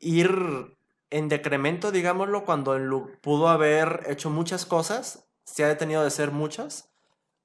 ir 0.00 0.76
en 1.10 1.28
decremento, 1.28 1.92
digámoslo, 1.92 2.44
cuando 2.44 2.76
pudo 3.20 3.48
haber 3.48 4.04
hecho 4.08 4.30
muchas 4.30 4.66
cosas, 4.66 5.28
se 5.44 5.64
ha 5.64 5.68
detenido 5.68 6.02
de 6.02 6.10
ser 6.10 6.30
muchas, 6.30 6.92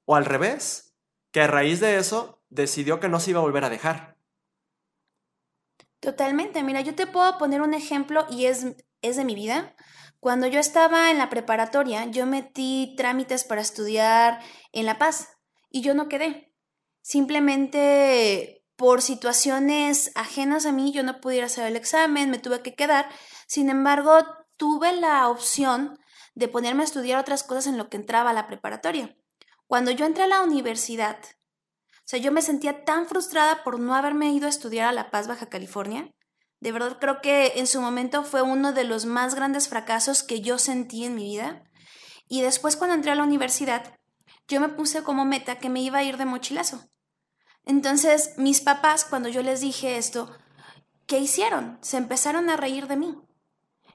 o 0.04 0.16
al 0.16 0.24
revés, 0.24 0.94
que 1.30 1.40
a 1.40 1.46
raíz 1.46 1.80
de 1.80 1.96
eso 1.96 2.42
decidió 2.50 3.00
que 3.00 3.08
no 3.08 3.20
se 3.20 3.30
iba 3.30 3.40
a 3.40 3.44
volver 3.44 3.64
a 3.64 3.70
dejar. 3.70 4.16
Totalmente, 6.00 6.62
mira, 6.62 6.80
yo 6.80 6.94
te 6.94 7.06
puedo 7.06 7.38
poner 7.38 7.62
un 7.62 7.74
ejemplo 7.74 8.26
y 8.28 8.46
es, 8.46 8.66
es 9.02 9.16
de 9.16 9.24
mi 9.24 9.34
vida. 9.34 9.74
Cuando 10.18 10.46
yo 10.46 10.58
estaba 10.58 11.10
en 11.10 11.18
la 11.18 11.30
preparatoria, 11.30 12.06
yo 12.06 12.26
metí 12.26 12.94
trámites 12.96 13.44
para 13.44 13.60
estudiar 13.60 14.40
en 14.72 14.86
La 14.86 14.98
Paz 14.98 15.28
y 15.70 15.82
yo 15.82 15.94
no 15.94 16.08
quedé 16.08 16.52
simplemente 17.02 18.61
por 18.76 19.02
situaciones 19.02 20.10
ajenas 20.14 20.66
a 20.66 20.72
mí 20.72 20.92
yo 20.92 21.02
no 21.02 21.20
pudiera 21.20 21.46
hacer 21.46 21.66
el 21.66 21.76
examen, 21.76 22.30
me 22.30 22.38
tuve 22.38 22.62
que 22.62 22.74
quedar. 22.74 23.08
Sin 23.46 23.70
embargo, 23.70 24.18
tuve 24.56 24.92
la 24.92 25.28
opción 25.28 25.98
de 26.34 26.48
ponerme 26.48 26.82
a 26.82 26.86
estudiar 26.86 27.20
otras 27.20 27.42
cosas 27.44 27.66
en 27.66 27.78
lo 27.78 27.88
que 27.88 27.96
entraba 27.96 28.30
a 28.30 28.34
la 28.34 28.46
preparatoria. 28.46 29.16
Cuando 29.66 29.90
yo 29.90 30.06
entré 30.06 30.24
a 30.24 30.28
la 30.28 30.42
universidad, 30.42 31.18
o 31.18 32.04
sea, 32.04 32.18
yo 32.18 32.32
me 32.32 32.42
sentía 32.42 32.84
tan 32.84 33.06
frustrada 33.06 33.62
por 33.62 33.78
no 33.78 33.94
haberme 33.94 34.32
ido 34.32 34.46
a 34.46 34.50
estudiar 34.50 34.88
a 34.88 34.92
La 34.92 35.10
Paz, 35.10 35.28
Baja 35.28 35.48
California. 35.48 36.12
De 36.60 36.72
verdad 36.72 36.98
creo 37.00 37.20
que 37.20 37.54
en 37.56 37.66
su 37.66 37.80
momento 37.80 38.22
fue 38.24 38.42
uno 38.42 38.72
de 38.72 38.84
los 38.84 39.04
más 39.04 39.34
grandes 39.34 39.68
fracasos 39.68 40.22
que 40.22 40.40
yo 40.40 40.58
sentí 40.58 41.04
en 41.04 41.14
mi 41.14 41.24
vida. 41.24 41.64
Y 42.28 42.42
después 42.42 42.76
cuando 42.76 42.94
entré 42.94 43.12
a 43.12 43.14
la 43.14 43.24
universidad, 43.24 43.96
yo 44.48 44.60
me 44.60 44.68
puse 44.68 45.02
como 45.02 45.24
meta 45.24 45.58
que 45.58 45.68
me 45.68 45.80
iba 45.80 45.98
a 45.98 46.04
ir 46.04 46.16
de 46.16 46.24
mochilazo. 46.24 46.91
Entonces, 47.64 48.34
mis 48.36 48.60
papás, 48.60 49.04
cuando 49.04 49.28
yo 49.28 49.42
les 49.42 49.60
dije 49.60 49.96
esto, 49.96 50.30
¿qué 51.06 51.18
hicieron? 51.18 51.78
Se 51.82 51.96
empezaron 51.96 52.50
a 52.50 52.56
reír 52.56 52.86
de 52.86 52.96
mí. 52.96 53.18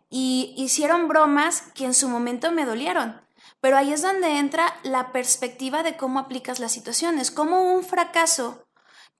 Y 0.09 0.53
hicieron 0.57 1.07
bromas 1.07 1.63
que 1.73 1.85
en 1.85 1.93
su 1.93 2.07
momento 2.07 2.51
me 2.51 2.65
dolieron. 2.65 3.21
Pero 3.59 3.77
ahí 3.77 3.91
es 3.91 4.01
donde 4.01 4.37
entra 4.37 4.75
la 4.83 5.11
perspectiva 5.11 5.83
de 5.83 5.97
cómo 5.97 6.19
aplicas 6.19 6.59
las 6.59 6.71
situaciones, 6.71 7.31
cómo 7.31 7.73
un 7.73 7.83
fracaso 7.83 8.67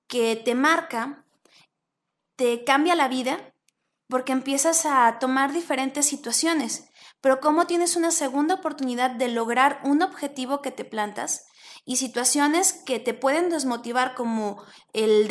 que 0.06 0.36
te 0.36 0.54
marca 0.54 1.24
te 2.36 2.62
cambia 2.62 2.94
la 2.94 3.08
vida 3.08 3.52
porque 4.08 4.32
empiezas 4.32 4.86
a 4.86 5.18
tomar 5.18 5.52
diferentes 5.52 6.06
situaciones, 6.06 6.88
pero 7.20 7.40
cómo 7.40 7.66
tienes 7.66 7.96
una 7.96 8.12
segunda 8.12 8.54
oportunidad 8.54 9.10
de 9.10 9.28
lograr 9.28 9.80
un 9.82 10.02
objetivo 10.02 10.62
que 10.62 10.70
te 10.70 10.84
plantas 10.84 11.47
y 11.88 11.96
situaciones 11.96 12.74
que 12.74 13.00
te 13.00 13.14
pueden 13.14 13.48
desmotivar 13.48 14.14
como 14.14 14.62
el 14.92 15.26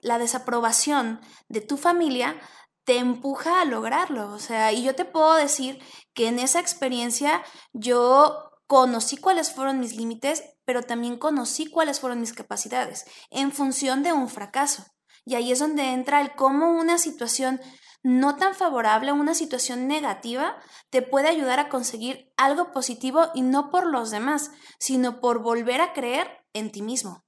la 0.00 0.18
desaprobación 0.18 1.20
de 1.48 1.60
tu 1.60 1.76
familia 1.76 2.36
te 2.82 2.98
empuja 2.98 3.60
a 3.60 3.64
lograrlo. 3.64 4.32
O 4.32 4.40
sea, 4.40 4.72
y 4.72 4.82
yo 4.82 4.96
te 4.96 5.04
puedo 5.04 5.34
decir 5.34 5.78
que 6.12 6.26
en 6.26 6.40
esa 6.40 6.58
experiencia 6.58 7.44
yo 7.72 8.50
conocí 8.66 9.18
cuáles 9.18 9.52
fueron 9.52 9.78
mis 9.78 9.94
límites, 9.94 10.42
pero 10.64 10.82
también 10.82 11.16
conocí 11.16 11.70
cuáles 11.70 12.00
fueron 12.00 12.20
mis 12.20 12.32
capacidades 12.32 13.04
en 13.30 13.52
función 13.52 14.02
de 14.02 14.12
un 14.12 14.28
fracaso. 14.28 14.84
Y 15.24 15.36
ahí 15.36 15.52
es 15.52 15.60
donde 15.60 15.92
entra 15.92 16.22
el 16.22 16.34
cómo 16.34 16.72
una 16.72 16.98
situación 16.98 17.60
no 18.02 18.36
tan 18.36 18.54
favorable, 18.54 19.12
una 19.12 19.34
situación 19.34 19.86
negativa, 19.86 20.56
te 20.90 21.02
puede 21.02 21.28
ayudar 21.28 21.58
a 21.58 21.68
conseguir 21.68 22.32
algo 22.36 22.72
positivo 22.72 23.30
y 23.34 23.42
no 23.42 23.70
por 23.70 23.86
los 23.86 24.10
demás, 24.10 24.50
sino 24.78 25.20
por 25.20 25.40
volver 25.40 25.80
a 25.80 25.92
creer 25.92 26.44
en 26.52 26.70
ti 26.72 26.82
mismo. 26.82 27.24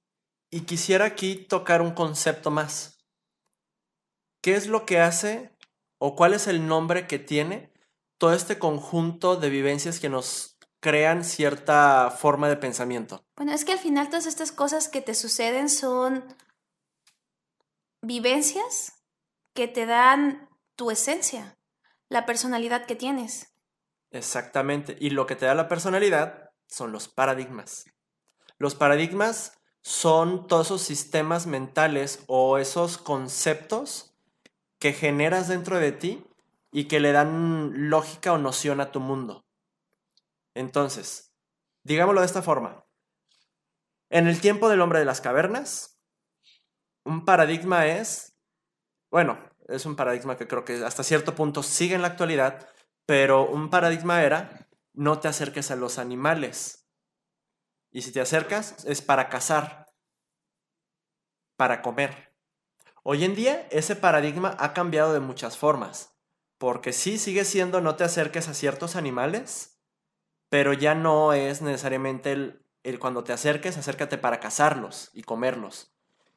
Y 0.50 0.62
quisiera 0.62 1.04
aquí 1.04 1.36
tocar 1.36 1.82
un 1.82 1.92
concepto 1.92 2.50
más. 2.50 2.98
¿Qué 4.42 4.54
es 4.54 4.66
lo 4.66 4.86
que 4.86 5.00
hace 5.00 5.56
o 5.98 6.16
cuál 6.16 6.34
es 6.34 6.46
el 6.46 6.66
nombre 6.66 7.06
que 7.06 7.18
tiene 7.18 7.72
todo 8.18 8.34
este 8.34 8.58
conjunto 8.58 9.36
de 9.36 9.50
vivencias 9.50 10.00
que 10.00 10.08
nos 10.08 10.58
crean 10.80 11.24
cierta 11.24 12.10
forma 12.10 12.48
de 12.48 12.56
pensamiento? 12.56 13.24
Bueno, 13.36 13.52
es 13.52 13.64
que 13.64 13.72
al 13.72 13.78
final 13.78 14.08
todas 14.08 14.26
estas 14.26 14.52
cosas 14.52 14.88
que 14.88 15.00
te 15.00 15.14
suceden 15.14 15.68
son 15.68 16.24
vivencias 18.02 19.04
que 19.54 19.68
te 19.68 19.86
dan 19.86 20.48
tu 20.76 20.90
esencia, 20.90 21.58
la 22.08 22.26
personalidad 22.26 22.86
que 22.86 22.96
tienes. 22.96 23.54
Exactamente. 24.10 24.96
Y 25.00 25.10
lo 25.10 25.26
que 25.26 25.36
te 25.36 25.46
da 25.46 25.54
la 25.54 25.68
personalidad 25.68 26.50
son 26.68 26.92
los 26.92 27.08
paradigmas. 27.08 27.86
Los 28.58 28.74
paradigmas 28.74 29.58
son 29.82 30.46
todos 30.46 30.68
esos 30.68 30.82
sistemas 30.82 31.46
mentales 31.46 32.22
o 32.28 32.58
esos 32.58 32.98
conceptos 32.98 34.14
que 34.78 34.92
generas 34.92 35.48
dentro 35.48 35.78
de 35.78 35.92
ti 35.92 36.26
y 36.70 36.88
que 36.88 37.00
le 37.00 37.12
dan 37.12 37.90
lógica 37.90 38.32
o 38.32 38.38
noción 38.38 38.80
a 38.80 38.92
tu 38.92 39.00
mundo. 39.00 39.44
Entonces, 40.54 41.32
digámoslo 41.82 42.20
de 42.20 42.26
esta 42.26 42.42
forma. 42.42 42.84
En 44.10 44.28
el 44.28 44.40
tiempo 44.40 44.68
del 44.68 44.80
hombre 44.80 44.98
de 44.98 45.04
las 45.04 45.20
cavernas, 45.20 45.98
un 47.04 47.24
paradigma 47.24 47.86
es, 47.86 48.36
bueno, 49.10 49.38
es 49.68 49.86
un 49.86 49.96
paradigma 49.96 50.36
que 50.36 50.48
creo 50.48 50.64
que 50.64 50.84
hasta 50.84 51.02
cierto 51.02 51.34
punto 51.34 51.62
sigue 51.62 51.94
en 51.94 52.02
la 52.02 52.08
actualidad, 52.08 52.68
pero 53.06 53.48
un 53.48 53.70
paradigma 53.70 54.22
era 54.22 54.68
no 54.92 55.20
te 55.20 55.28
acerques 55.28 55.70
a 55.70 55.76
los 55.76 55.98
animales. 55.98 56.88
Y 57.90 58.02
si 58.02 58.12
te 58.12 58.20
acercas 58.20 58.84
es 58.84 59.02
para 59.02 59.28
cazar, 59.28 59.86
para 61.56 61.82
comer. 61.82 62.34
Hoy 63.02 63.24
en 63.24 63.34
día 63.34 63.66
ese 63.70 63.96
paradigma 63.96 64.56
ha 64.58 64.72
cambiado 64.72 65.12
de 65.12 65.20
muchas 65.20 65.58
formas, 65.58 66.16
porque 66.58 66.92
sí 66.92 67.18
sigue 67.18 67.44
siendo 67.44 67.80
no 67.80 67.96
te 67.96 68.04
acerques 68.04 68.48
a 68.48 68.54
ciertos 68.54 68.96
animales, 68.96 69.80
pero 70.48 70.72
ya 70.72 70.94
no 70.94 71.32
es 71.32 71.62
necesariamente 71.62 72.32
el, 72.32 72.66
el 72.82 72.98
cuando 72.98 73.24
te 73.24 73.32
acerques, 73.32 73.76
acércate 73.76 74.18
para 74.18 74.40
cazarlos 74.40 75.10
y 75.12 75.22
comerlos. 75.22 75.94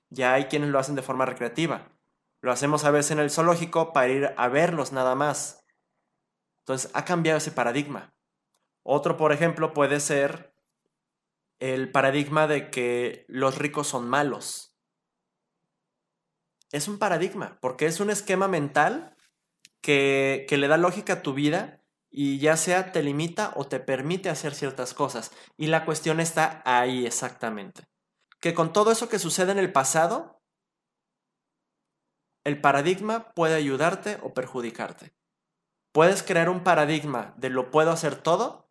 Ya 0.10 0.34
hay 0.34 0.46
quienes 0.46 0.70
lo 0.70 0.80
hacen 0.80 0.96
de 0.96 1.02
forma 1.02 1.26
recreativa. 1.26 1.95
Lo 2.46 2.52
hacemos 2.52 2.84
a 2.84 2.92
veces 2.92 3.10
en 3.10 3.18
el 3.18 3.32
zoológico 3.32 3.92
para 3.92 4.08
ir 4.08 4.30
a 4.38 4.48
verlos 4.50 4.92
nada 4.92 5.16
más. 5.16 5.66
Entonces 6.60 6.92
ha 6.94 7.04
cambiado 7.04 7.40
ese 7.40 7.50
paradigma. 7.50 8.14
Otro, 8.84 9.18
por 9.18 9.32
ejemplo, 9.32 9.74
puede 9.74 10.00
ser 10.00 10.54
el 11.58 11.92
paradigma 11.92 12.46
de 12.46 12.70
que 12.70 13.26
los 13.28 13.58
ricos 13.58 13.88
son 13.88 14.08
malos. 14.08 14.78
Es 16.72 16.88
un 16.88 17.00
paradigma, 17.00 17.58
porque 17.62 17.88
es 17.88 18.00
un 18.00 18.12
esquema 18.12 18.48
mental 18.48 19.18
que, 19.82 20.46
que 20.48 20.58
le 20.58 20.68
da 20.68 20.78
lógica 20.78 21.14
a 21.14 21.22
tu 21.24 21.34
vida 21.34 21.82
y 22.12 22.38
ya 22.38 22.58
sea 22.58 22.92
te 22.92 23.02
limita 23.02 23.54
o 23.56 23.66
te 23.66 23.80
permite 23.80 24.30
hacer 24.30 24.54
ciertas 24.54 24.94
cosas. 24.94 25.32
Y 25.58 25.66
la 25.66 25.84
cuestión 25.84 26.20
está 26.20 26.62
ahí 26.64 27.08
exactamente. 27.08 27.88
Que 28.40 28.54
con 28.54 28.72
todo 28.72 28.92
eso 28.92 29.10
que 29.10 29.18
sucede 29.18 29.52
en 29.52 29.58
el 29.58 29.72
pasado, 29.72 30.35
el 32.46 32.62
paradigma 32.62 33.34
puede 33.34 33.56
ayudarte 33.56 34.20
o 34.22 34.34
perjudicarte. 34.34 35.14
Puedes 35.92 36.24
crear 36.24 36.50
un 36.50 36.64
paradigma 36.64 37.34
de 37.38 37.50
lo 37.50 37.72
puedo 37.72 37.92
hacer 37.92 38.16
todo 38.16 38.70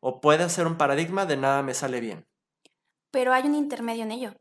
o 0.00 0.20
puedes 0.20 0.46
hacer 0.46 0.66
un 0.66 0.76
paradigma 0.76 1.24
de 1.24 1.36
nada 1.36 1.62
me 1.62 1.74
sale 1.74 2.00
bien. 2.00 2.26
Pero 3.10 3.32
hay 3.32 3.44
un 3.44 3.54
intermedio 3.54 4.02
en 4.02 4.10
ello. 4.10 4.34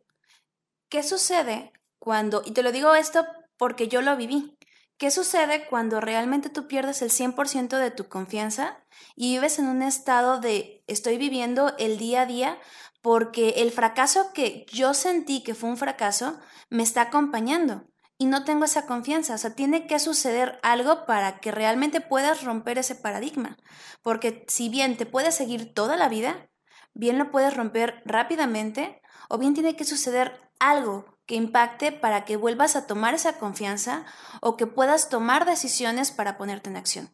¿Qué 0.89 1.03
sucede 1.03 1.71
cuando, 1.99 2.41
y 2.45 2.51
te 2.51 2.63
lo 2.63 2.71
digo 2.71 2.95
esto 2.95 3.25
porque 3.57 3.87
yo 3.87 4.01
lo 4.01 4.17
viví, 4.17 4.57
¿qué 4.97 5.11
sucede 5.11 5.67
cuando 5.67 6.01
realmente 6.01 6.49
tú 6.49 6.67
pierdes 6.67 7.03
el 7.03 7.11
100% 7.11 7.77
de 7.77 7.91
tu 7.91 8.09
confianza 8.09 8.83
y 9.15 9.33
vives 9.33 9.59
en 9.59 9.67
un 9.67 9.83
estado 9.83 10.39
de 10.39 10.83
estoy 10.87 11.17
viviendo 11.17 11.75
el 11.77 11.99
día 11.99 12.23
a 12.23 12.25
día 12.25 12.59
porque 13.01 13.49
el 13.57 13.71
fracaso 13.71 14.31
que 14.33 14.65
yo 14.71 14.95
sentí 14.95 15.43
que 15.43 15.53
fue 15.53 15.69
un 15.69 15.77
fracaso 15.77 16.39
me 16.69 16.81
está 16.81 17.03
acompañando? 17.03 17.92
Y 18.17 18.25
no 18.25 18.43
tengo 18.43 18.65
esa 18.65 18.85
confianza. 18.85 19.35
O 19.35 19.37
sea, 19.37 19.55
tiene 19.55 19.87
que 19.87 19.99
suceder 19.99 20.59
algo 20.63 21.05
para 21.05 21.39
que 21.39 21.51
realmente 21.51 22.01
puedas 22.01 22.43
romper 22.43 22.77
ese 22.77 22.95
paradigma. 22.95 23.57
Porque 24.01 24.45
si 24.47 24.69
bien 24.69 24.97
te 24.97 25.05
puedes 25.05 25.35
seguir 25.35 25.73
toda 25.73 25.97
la 25.97 26.09
vida, 26.09 26.47
bien 26.93 27.17
lo 27.17 27.31
puedes 27.31 27.55
romper 27.55 28.01
rápidamente 28.05 29.01
o 29.29 29.37
bien 29.37 29.53
tiene 29.53 29.75
que 29.75 29.85
suceder 29.85 30.39
algo 30.59 31.05
que 31.25 31.35
impacte 31.35 31.91
para 31.91 32.25
que 32.25 32.35
vuelvas 32.35 32.75
a 32.75 32.85
tomar 32.85 33.13
esa 33.13 33.37
confianza 33.37 34.05
o 34.41 34.57
que 34.57 34.67
puedas 34.67 35.09
tomar 35.09 35.45
decisiones 35.45 36.11
para 36.11 36.37
ponerte 36.37 36.69
en 36.69 36.77
acción. 36.77 37.09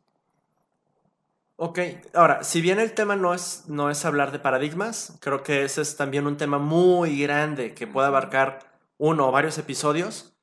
Ok, 1.61 1.79
ahora, 2.13 2.43
si 2.43 2.61
bien 2.61 2.79
el 2.79 2.93
tema 2.93 3.17
no 3.17 3.33
es, 3.33 3.65
no 3.67 3.89
es 3.89 4.05
hablar 4.05 4.31
de 4.31 4.39
paradigmas, 4.39 5.17
creo 5.19 5.43
que 5.43 5.65
ese 5.65 5.81
es 5.81 5.97
también 5.97 6.25
un 6.25 6.37
tema 6.37 6.57
muy 6.57 7.21
grande 7.21 7.73
que 7.73 7.85
puede 7.85 8.07
abarcar 8.07 8.59
uno 8.97 9.27
o 9.27 9.31
varios 9.31 9.57
episodios 9.57 10.38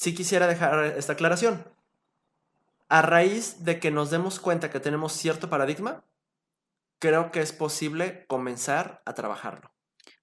sí 0.00 0.14
quisiera 0.14 0.46
dejar 0.46 0.82
esta 0.96 1.12
aclaración. 1.12 1.62
A 2.88 3.02
raíz 3.02 3.64
de 3.64 3.78
que 3.78 3.90
nos 3.90 4.10
demos 4.10 4.40
cuenta 4.40 4.70
que 4.70 4.80
tenemos 4.80 5.12
cierto 5.12 5.50
paradigma, 5.50 6.04
creo 6.98 7.30
que 7.30 7.42
es 7.42 7.52
posible 7.52 8.24
comenzar 8.26 9.02
a 9.04 9.12
trabajarlo. 9.12 9.74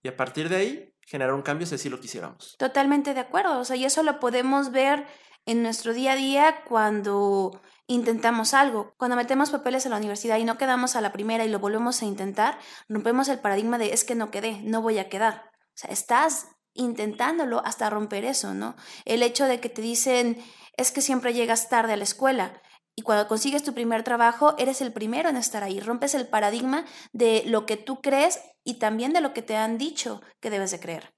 Y 0.02 0.08
a 0.08 0.18
partir 0.18 0.50
de 0.50 0.56
ahí, 0.56 0.96
generar 1.02 1.36
un 1.36 1.44
cambio 1.44 1.68
si 1.68 1.76
así 1.76 1.90
lo 1.90 2.00
quisiéramos. 2.00 2.56
Totalmente 2.58 3.14
de 3.14 3.20
acuerdo. 3.20 3.60
O 3.60 3.66
sea, 3.66 3.76
y 3.76 3.86
eso 3.86 4.02
lo 4.02 4.20
podemos 4.20 4.72
ver 4.72 5.06
en 5.46 5.62
nuestro 5.62 5.94
día 5.94 6.14
a 6.14 6.16
día 6.16 6.64
cuando 6.68 7.62
intentamos 7.86 8.56
algo. 8.56 8.96
Cuando 8.98 9.16
metemos 9.16 9.52
papeles 9.52 9.86
a 9.86 9.90
la 9.90 9.98
universidad 9.98 10.40
y 10.40 10.44
no 10.44 10.58
quedamos 10.58 10.96
a 10.96 11.02
la 11.02 11.14
primera 11.14 11.46
y 11.46 11.50
lo 11.50 11.60
volvemos 11.60 12.02
a 12.02 12.06
intentar, 12.06 12.58
rompemos 12.90 13.30
el 13.30 13.40
paradigma 13.40 13.78
de 13.78 13.94
es 13.94 14.04
que 14.04 14.16
no 14.16 14.32
quedé, 14.32 14.60
no 14.64 14.82
voy 14.82 14.98
a 14.98 15.08
quedar. 15.08 15.52
O 15.54 15.78
sea, 15.78 15.92
estás 15.92 16.48
intentándolo 16.78 17.62
hasta 17.66 17.90
romper 17.90 18.26
eso, 18.26 18.54
¿no? 18.54 18.76
El 19.06 19.24
hecho 19.24 19.46
de 19.46 19.60
que 19.60 19.70
te 19.70 19.82
dicen, 19.82 20.38
es 20.78 20.92
que 20.92 21.02
siempre 21.02 21.34
llegas 21.34 21.70
tarde 21.70 21.94
a 21.94 21.98
la 21.98 22.04
escuela. 22.04 22.62
Y 22.96 23.04
cuando 23.04 23.28
consigues 23.28 23.64
tu 23.64 23.74
primer 23.74 24.04
trabajo, 24.04 24.56
eres 24.58 24.82
el 24.82 24.94
primero 24.94 25.30
en 25.30 25.38
estar 25.38 25.64
ahí. 25.64 25.80
Rompes 25.80 26.16
el 26.16 26.28
paradigma 26.28 26.86
de 27.12 27.44
lo 27.46 27.66
que 27.66 27.78
tú 27.78 28.02
crees 28.02 28.40
y 28.64 28.80
también 28.80 29.14
de 29.14 29.22
lo 29.22 29.34
que 29.34 29.42
te 29.42 29.56
han 29.56 29.78
dicho 29.78 30.22
que 30.40 30.50
debes 30.50 30.72
de 30.72 30.80
creer. 30.80 31.14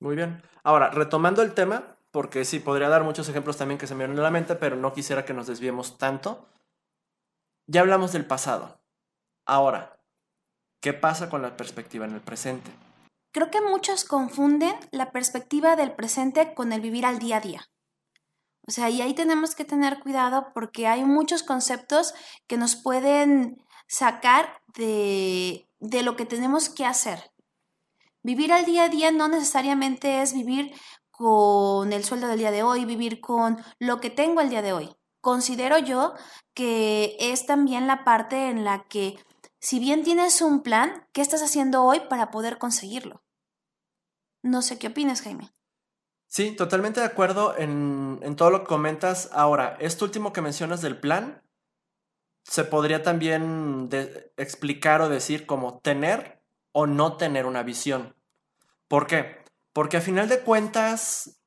Muy 0.00 0.16
bien. 0.16 0.42
Ahora, 0.64 0.90
retomando 0.90 1.42
el 1.42 1.54
tema, 1.54 1.96
porque 2.10 2.44
sí, 2.44 2.58
podría 2.58 2.88
dar 2.88 3.04
muchos 3.04 3.28
ejemplos 3.28 3.56
también 3.56 3.78
que 3.78 3.86
se 3.86 3.94
me 3.94 4.04
vienen 4.04 4.18
a 4.18 4.22
la 4.22 4.30
mente, 4.30 4.56
pero 4.56 4.74
no 4.74 4.92
quisiera 4.92 5.24
que 5.24 5.34
nos 5.34 5.46
desviemos 5.46 5.98
tanto. 5.98 6.48
Ya 7.66 7.82
hablamos 7.82 8.12
del 8.12 8.26
pasado. 8.26 8.80
Ahora, 9.46 10.00
¿qué 10.80 10.92
pasa 10.92 11.30
con 11.30 11.42
la 11.42 11.56
perspectiva 11.56 12.06
en 12.06 12.14
el 12.14 12.20
presente? 12.20 12.72
Creo 13.32 13.50
que 13.50 13.60
muchos 13.60 14.04
confunden 14.04 14.74
la 14.90 15.12
perspectiva 15.12 15.76
del 15.76 15.94
presente 15.94 16.54
con 16.54 16.72
el 16.72 16.80
vivir 16.80 17.06
al 17.06 17.18
día 17.18 17.36
a 17.36 17.40
día. 17.40 17.70
O 18.66 18.72
sea, 18.72 18.90
y 18.90 19.00
ahí 19.00 19.14
tenemos 19.14 19.54
que 19.54 19.64
tener 19.64 20.00
cuidado 20.00 20.48
porque 20.54 20.86
hay 20.86 21.04
muchos 21.04 21.42
conceptos 21.42 22.14
que 22.46 22.56
nos 22.56 22.76
pueden 22.76 23.56
sacar 23.88 24.60
de, 24.76 25.68
de 25.78 26.02
lo 26.02 26.16
que 26.16 26.26
tenemos 26.26 26.68
que 26.68 26.84
hacer. 26.84 27.30
Vivir 28.22 28.52
al 28.52 28.64
día 28.64 28.84
a 28.84 28.88
día 28.88 29.12
no 29.12 29.28
necesariamente 29.28 30.22
es 30.22 30.34
vivir 30.34 30.72
con 31.10 31.92
el 31.92 32.04
sueldo 32.04 32.28
del 32.28 32.38
día 32.38 32.50
de 32.50 32.62
hoy, 32.62 32.84
vivir 32.84 33.20
con 33.20 33.62
lo 33.78 34.00
que 34.00 34.10
tengo 34.10 34.40
el 34.40 34.50
día 34.50 34.62
de 34.62 34.72
hoy. 34.72 34.94
Considero 35.20 35.78
yo 35.78 36.14
que 36.54 37.16
es 37.18 37.46
también 37.46 37.86
la 37.86 38.04
parte 38.04 38.48
en 38.48 38.64
la 38.64 38.84
que 38.88 39.18
si 39.60 39.78
bien 39.78 40.02
tienes 40.02 40.40
un 40.40 40.62
plan, 40.62 41.06
¿qué 41.12 41.20
estás 41.20 41.42
haciendo 41.42 41.84
hoy 41.84 42.00
para 42.08 42.30
poder 42.30 42.58
conseguirlo? 42.58 43.22
No 44.42 44.62
sé 44.62 44.78
qué 44.78 44.88
opinas, 44.88 45.20
Jaime. 45.20 45.52
Sí, 46.26 46.52
totalmente 46.52 47.00
de 47.00 47.06
acuerdo 47.06 47.54
en, 47.58 48.36
todo 48.36 48.50
lo 48.50 48.60
que 48.60 48.68
comentas. 48.68 49.28
Ahora, 49.32 49.76
esto 49.80 50.04
último 50.04 50.32
que 50.32 50.40
mencionas 50.40 50.80
del 50.80 50.98
plan, 50.98 51.42
se 52.44 52.64
podría 52.64 53.02
también 53.02 53.90
explicar 54.36 55.02
o 55.02 55.08
decir 55.08 55.44
como 55.44 55.78
tener 55.80 56.42
o 56.72 56.86
no 56.86 57.16
tener 57.16 57.44
una 57.44 57.62
visión. 57.62 58.16
¿Por 58.88 59.06
qué? 59.06 59.44
Porque 59.72 59.98
a 59.98 60.00
final 60.00 60.28
de 60.28 60.40
cuentas, 60.40 61.42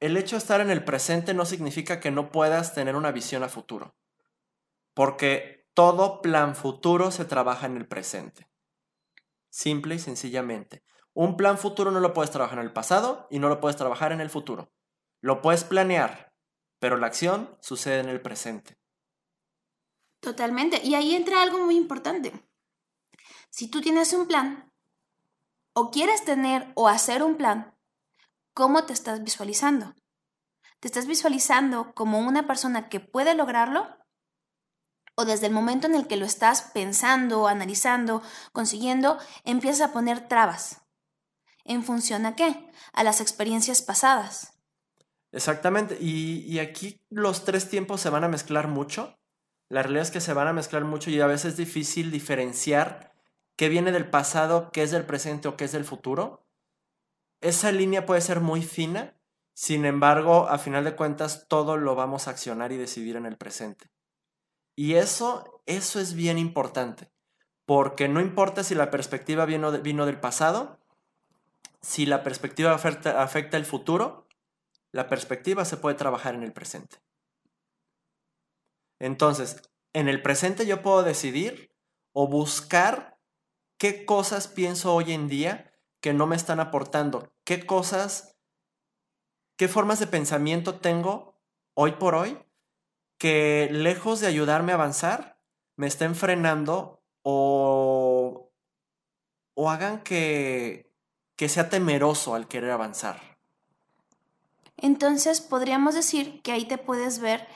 el 0.00 0.16
hecho 0.16 0.36
de 0.36 0.40
estar 0.40 0.60
en 0.60 0.70
el 0.70 0.84
presente 0.84 1.34
no 1.34 1.44
significa 1.44 2.00
que 2.00 2.10
no 2.10 2.32
puedas 2.32 2.74
tener 2.74 2.96
una 2.96 3.12
visión 3.12 3.42
a 3.44 3.48
futuro. 3.48 3.94
Porque 4.94 5.63
todo 5.74 6.22
plan 6.22 6.54
futuro 6.54 7.10
se 7.10 7.24
trabaja 7.24 7.66
en 7.66 7.76
el 7.76 7.86
presente. 7.86 8.48
Simple 9.50 9.96
y 9.96 9.98
sencillamente. 9.98 10.84
Un 11.12 11.36
plan 11.36 11.58
futuro 11.58 11.90
no 11.90 12.00
lo 12.00 12.12
puedes 12.12 12.30
trabajar 12.30 12.58
en 12.58 12.64
el 12.64 12.72
pasado 12.72 13.26
y 13.30 13.38
no 13.38 13.48
lo 13.48 13.60
puedes 13.60 13.76
trabajar 13.76 14.12
en 14.12 14.20
el 14.20 14.30
futuro. 14.30 14.72
Lo 15.20 15.42
puedes 15.42 15.64
planear, 15.64 16.32
pero 16.78 16.96
la 16.96 17.06
acción 17.06 17.56
sucede 17.60 18.00
en 18.00 18.08
el 18.08 18.20
presente. 18.20 18.78
Totalmente. 20.20 20.80
Y 20.82 20.94
ahí 20.94 21.14
entra 21.14 21.42
algo 21.42 21.58
muy 21.58 21.76
importante. 21.76 22.32
Si 23.50 23.68
tú 23.68 23.80
tienes 23.80 24.12
un 24.12 24.26
plan, 24.26 24.72
o 25.72 25.90
quieres 25.90 26.24
tener 26.24 26.72
o 26.74 26.88
hacer 26.88 27.22
un 27.22 27.36
plan, 27.36 27.76
¿cómo 28.54 28.84
te 28.86 28.92
estás 28.92 29.22
visualizando? 29.22 29.94
¿Te 30.80 30.88
estás 30.88 31.06
visualizando 31.06 31.94
como 31.94 32.20
una 32.20 32.46
persona 32.46 32.88
que 32.88 33.00
puede 33.00 33.34
lograrlo? 33.34 34.03
¿O 35.16 35.24
desde 35.24 35.46
el 35.46 35.52
momento 35.52 35.86
en 35.86 35.94
el 35.94 36.06
que 36.06 36.16
lo 36.16 36.26
estás 36.26 36.62
pensando, 36.74 37.46
analizando, 37.46 38.22
consiguiendo, 38.52 39.18
empiezas 39.44 39.88
a 39.88 39.92
poner 39.92 40.28
trabas? 40.28 40.82
¿En 41.64 41.82
función 41.82 42.26
a 42.26 42.36
qué? 42.36 42.70
A 42.92 43.04
las 43.04 43.20
experiencias 43.20 43.80
pasadas. 43.80 44.54
Exactamente. 45.32 45.98
Y, 46.00 46.58
aquí 46.58 47.00
los 47.10 47.44
tres 47.44 47.68
tiempos 47.68 48.00
se 48.00 48.10
van 48.10 48.24
a 48.24 48.28
mezclar 48.28 48.68
mucho. 48.68 49.18
La 49.68 49.82
realidad 49.82 50.04
es 50.04 50.10
que 50.10 50.20
se 50.20 50.32
van 50.32 50.46
a 50.46 50.52
mezclar 50.52 50.84
mucho 50.84 51.10
y 51.10 51.20
a 51.20 51.26
veces 51.26 51.52
es 51.52 51.56
difícil 51.56 52.10
diferenciar 52.10 53.12
qué 53.56 53.68
viene 53.68 53.92
del 53.92 54.08
pasado, 54.08 54.70
qué 54.72 54.82
es 54.82 54.90
del 54.90 55.06
presente 55.06 55.48
o 55.48 55.56
qué 55.56 55.64
es 55.64 55.72
del 55.72 55.84
futuro. 55.84 56.46
Esa 57.40 57.72
línea 57.72 58.06
puede 58.06 58.20
ser 58.20 58.40
muy 58.40 58.62
fina, 58.62 59.16
sin 59.54 59.84
embargo, 59.84 60.48
a 60.48 60.58
final 60.58 60.84
de 60.84 60.96
cuentas, 60.96 61.46
todo 61.48 61.76
lo 61.76 61.94
vamos 61.94 62.26
a 62.26 62.32
accionar 62.32 62.72
y 62.72 62.76
decidir 62.76 63.16
en 63.16 63.26
el 63.26 63.36
presente. 63.36 63.93
Y 64.76 64.94
eso, 64.94 65.62
eso 65.66 66.00
es 66.00 66.14
bien 66.14 66.38
importante, 66.38 67.10
porque 67.64 68.08
no 68.08 68.20
importa 68.20 68.64
si 68.64 68.74
la 68.74 68.90
perspectiva 68.90 69.44
vino, 69.44 69.70
vino 69.80 70.06
del 70.06 70.20
pasado, 70.20 70.78
si 71.80 72.06
la 72.06 72.22
perspectiva 72.22 72.72
afecta, 72.72 73.22
afecta 73.22 73.56
el 73.56 73.64
futuro, 73.64 74.26
la 74.90 75.08
perspectiva 75.08 75.64
se 75.64 75.76
puede 75.76 75.96
trabajar 75.96 76.34
en 76.34 76.42
el 76.42 76.52
presente. 76.52 76.98
Entonces, 78.98 79.62
en 79.92 80.08
el 80.08 80.22
presente 80.22 80.66
yo 80.66 80.82
puedo 80.82 81.02
decidir 81.02 81.72
o 82.12 82.26
buscar 82.28 83.18
qué 83.76 84.04
cosas 84.04 84.48
pienso 84.48 84.94
hoy 84.94 85.12
en 85.12 85.28
día 85.28 85.72
que 86.00 86.14
no 86.14 86.26
me 86.26 86.36
están 86.36 86.60
aportando, 86.60 87.32
qué 87.44 87.66
cosas, 87.66 88.36
qué 89.56 89.68
formas 89.68 90.00
de 90.00 90.06
pensamiento 90.06 90.76
tengo 90.80 91.40
hoy 91.74 91.92
por 91.92 92.14
hoy 92.14 92.43
que 93.24 93.70
lejos 93.72 94.20
de 94.20 94.26
ayudarme 94.26 94.72
a 94.72 94.74
avanzar, 94.74 95.38
me 95.76 95.86
estén 95.86 96.14
frenando 96.14 97.02
o, 97.22 98.50
o 99.54 99.70
hagan 99.70 100.02
que, 100.02 100.92
que 101.34 101.48
sea 101.48 101.70
temeroso 101.70 102.34
al 102.34 102.48
querer 102.48 102.72
avanzar. 102.72 103.38
Entonces 104.76 105.40
podríamos 105.40 105.94
decir 105.94 106.42
que 106.42 106.52
ahí 106.52 106.66
te 106.66 106.76
puedes 106.76 107.18
ver 107.18 107.48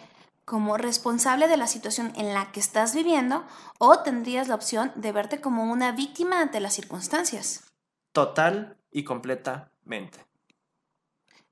como 0.46 0.78
responsable 0.78 1.48
de 1.48 1.58
la 1.58 1.66
situación 1.66 2.14
en 2.16 2.32
la 2.32 2.50
que 2.50 2.60
estás 2.60 2.94
viviendo 2.94 3.44
o 3.78 3.98
tendrías 3.98 4.48
la 4.48 4.54
opción 4.54 4.90
de 4.94 5.12
verte 5.12 5.42
como 5.42 5.70
una 5.70 5.92
víctima 5.92 6.40
ante 6.40 6.60
las 6.60 6.72
circunstancias. 6.72 7.64
Total 8.12 8.78
y 8.90 9.04
completamente. 9.04 10.25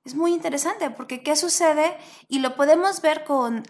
Es 0.06 0.14
muy 0.14 0.32
interesante 0.32 0.88
porque 0.88 1.23
¿qué 1.23 1.37
sucede? 1.37 1.99
Y 2.28 2.38
lo 2.38 2.56
podemos 2.56 3.02
ver 3.02 3.25
con 3.25 3.64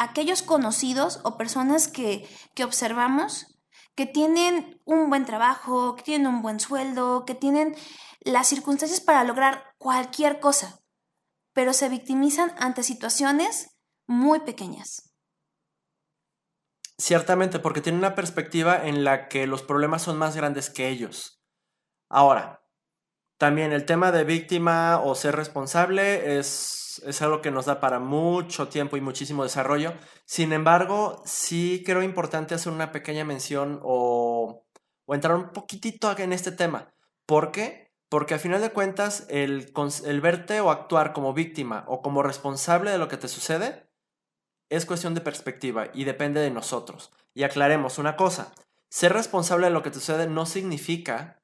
aquellos 0.00 0.42
conocidos 0.42 1.20
o 1.24 1.36
personas 1.36 1.86
que, 1.86 2.26
que 2.54 2.64
observamos 2.64 3.46
que 3.94 4.06
tienen 4.06 4.80
un 4.86 5.10
buen 5.10 5.26
trabajo, 5.26 5.94
que 5.94 6.02
tienen 6.02 6.26
un 6.26 6.40
buen 6.40 6.58
sueldo, 6.58 7.26
que 7.26 7.34
tienen 7.34 7.76
las 8.20 8.48
circunstancias 8.48 9.00
para 9.00 9.24
lograr 9.24 9.74
cualquier 9.76 10.40
cosa, 10.40 10.80
pero 11.52 11.74
se 11.74 11.90
victimizan 11.90 12.54
ante 12.58 12.82
situaciones 12.82 13.76
muy 14.06 14.40
pequeñas. 14.40 15.12
Ciertamente, 16.96 17.58
porque 17.58 17.82
tienen 17.82 17.98
una 17.98 18.14
perspectiva 18.14 18.86
en 18.86 19.04
la 19.04 19.28
que 19.28 19.46
los 19.46 19.62
problemas 19.62 20.00
son 20.02 20.16
más 20.16 20.34
grandes 20.34 20.70
que 20.70 20.88
ellos. 20.88 21.42
Ahora, 22.08 22.62
también 23.36 23.72
el 23.72 23.84
tema 23.84 24.12
de 24.12 24.24
víctima 24.24 25.00
o 25.02 25.14
ser 25.14 25.36
responsable 25.36 26.38
es, 26.38 26.79
es 26.98 27.22
algo 27.22 27.40
que 27.40 27.50
nos 27.50 27.66
da 27.66 27.80
para 27.80 27.98
mucho 27.98 28.68
tiempo 28.68 28.96
y 28.96 29.00
muchísimo 29.00 29.42
desarrollo. 29.42 29.94
Sin 30.24 30.52
embargo, 30.52 31.22
sí 31.24 31.82
creo 31.86 32.02
importante 32.02 32.54
hacer 32.54 32.72
una 32.72 32.92
pequeña 32.92 33.24
mención 33.24 33.80
o, 33.82 34.66
entrar 35.08 35.36
un 35.36 35.50
poquitito 35.50 36.16
en 36.18 36.32
este 36.32 36.52
tema. 36.52 36.92
¿Por 37.26 37.50
qué? 37.52 37.92
Porque 38.08 38.34
a 38.34 38.38
final 38.38 38.60
de 38.60 38.70
cuentas, 38.70 39.26
el, 39.28 39.72
el 40.04 40.20
verte 40.20 40.60
o 40.60 40.70
actuar 40.70 41.12
como 41.12 41.32
víctima 41.32 41.84
o 41.88 42.02
como 42.02 42.22
responsable 42.22 42.90
de 42.90 42.98
lo 42.98 43.08
que 43.08 43.16
te 43.16 43.28
sucede 43.28 43.88
es 44.68 44.86
cuestión 44.86 45.14
de 45.14 45.20
perspectiva 45.20 45.88
y 45.94 46.04
depende 46.04 46.40
de 46.40 46.50
nosotros. 46.50 47.12
Y 47.34 47.42
aclaremos 47.42 47.98
una 47.98 48.16
cosa, 48.16 48.52
ser 48.88 49.12
responsable 49.12 49.66
de 49.66 49.72
lo 49.72 49.82
que 49.82 49.90
te 49.90 49.98
sucede 49.98 50.26
no 50.26 50.46
significa 50.46 51.40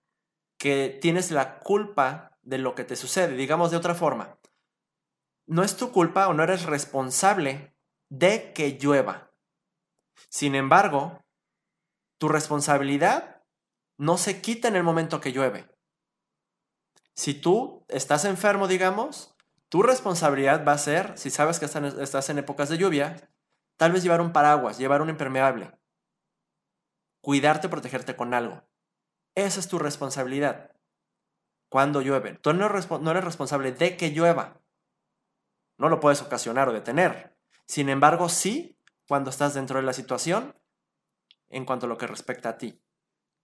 que 0.58 0.98
tienes 1.00 1.30
la 1.30 1.58
culpa 1.60 2.38
de 2.42 2.58
lo 2.58 2.74
que 2.74 2.84
te 2.84 2.96
sucede. 2.96 3.36
Digamos 3.36 3.70
de 3.70 3.76
otra 3.76 3.94
forma, 3.94 4.38
no 5.46 5.62
es 5.62 5.76
tu 5.76 5.92
culpa 5.92 6.28
o 6.28 6.34
no 6.34 6.42
eres 6.42 6.64
responsable 6.64 7.74
de 8.08 8.52
que 8.52 8.78
llueva. 8.78 9.32
Sin 10.28 10.54
embargo, 10.54 11.24
tu 12.18 12.28
responsabilidad 12.28 13.42
no 13.98 14.18
se 14.18 14.40
quita 14.40 14.68
en 14.68 14.76
el 14.76 14.82
momento 14.82 15.20
que 15.20 15.32
llueve. 15.32 15.68
Si 17.14 17.34
tú 17.34 17.84
estás 17.88 18.24
enfermo, 18.24 18.68
digamos, 18.68 19.34
tu 19.68 19.82
responsabilidad 19.82 20.64
va 20.66 20.72
a 20.72 20.78
ser, 20.78 21.16
si 21.18 21.30
sabes 21.30 21.58
que 21.58 21.64
estás 21.66 22.30
en 22.30 22.38
épocas 22.38 22.68
de 22.68 22.78
lluvia, 22.78 23.30
tal 23.76 23.92
vez 23.92 24.02
llevar 24.02 24.20
un 24.20 24.32
paraguas, 24.32 24.78
llevar 24.78 25.02
un 25.02 25.08
impermeable, 25.08 25.72
cuidarte, 27.22 27.68
protegerte 27.68 28.16
con 28.16 28.34
algo. 28.34 28.62
Esa 29.34 29.60
es 29.60 29.68
tu 29.68 29.78
responsabilidad. 29.78 30.72
Cuando 31.68 32.00
llueve. 32.00 32.34
Tú 32.34 32.52
no 32.52 32.66
eres 32.66 33.24
responsable 33.24 33.72
de 33.72 33.96
que 33.96 34.10
llueva. 34.10 34.62
No 35.78 35.88
lo 35.88 36.00
puedes 36.00 36.22
ocasionar 36.22 36.68
o 36.68 36.72
detener. 36.72 37.36
Sin 37.66 37.88
embargo, 37.88 38.28
sí, 38.28 38.78
cuando 39.08 39.30
estás 39.30 39.54
dentro 39.54 39.78
de 39.78 39.84
la 39.84 39.92
situación, 39.92 40.54
en 41.48 41.64
cuanto 41.64 41.86
a 41.86 41.88
lo 41.88 41.98
que 41.98 42.06
respecta 42.06 42.50
a 42.50 42.58
ti. 42.58 42.82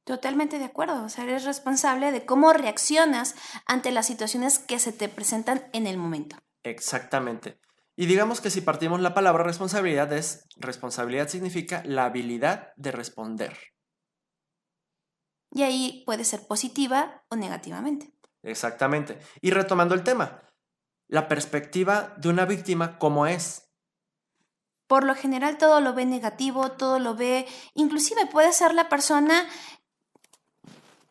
Totalmente 0.05 0.59
de 0.59 0.64
acuerdo. 0.64 1.05
O 1.05 1.09
sea, 1.09 1.25
eres 1.25 1.45
responsable 1.45 2.11
de 2.11 2.27
cómo 2.27 2.53
reaccionas 2.53 3.35
ante 3.66 3.92
las 3.92 4.07
situaciones 4.07 4.59
que 4.59 4.79
se 4.79 4.92
te 4.92 5.09
presentan 5.09 5.68
en 5.73 5.87
el 5.87 5.97
momento. 5.97 6.37
Exactamente. 6.64 7.61
Y 7.95 8.07
digamos 8.07 8.40
que 8.40 8.51
si 8.51 8.62
partimos 8.62 9.01
la 9.01 9.14
palabra 9.14 9.45
responsabilidad 9.45 10.12
es, 10.12 10.47
responsabilidad 10.57 11.29
significa 11.29 11.83
la 11.85 12.07
habilidad 12.07 12.73
de 12.77 12.90
responder. 12.90 13.57
Y 15.53 15.62
ahí 15.62 16.03
puede 16.07 16.25
ser 16.25 16.47
positiva 16.47 17.25
o 17.29 17.37
negativamente. 17.37 18.14
Exactamente. 18.42 19.18
Y 19.40 19.51
retomando 19.51 19.95
el 19.95 20.03
tema, 20.03 20.42
la 21.12 21.29
perspectiva 21.29 22.14
de 22.16 22.31
una 22.31 22.46
víctima, 22.46 22.98
¿cómo 22.98 23.27
es? 23.27 23.68
Por 24.87 25.05
lo 25.05 25.14
general 25.14 25.59
todo 25.59 25.83
lo 25.83 25.92
ve 25.92 26.07
negativo, 26.07 26.72
todo 26.72 26.98
lo 26.98 27.14
ve, 27.14 27.46
inclusive 27.75 28.25
puede 28.25 28.51
ser 28.55 28.72
la 28.72 28.88
persona 28.88 29.46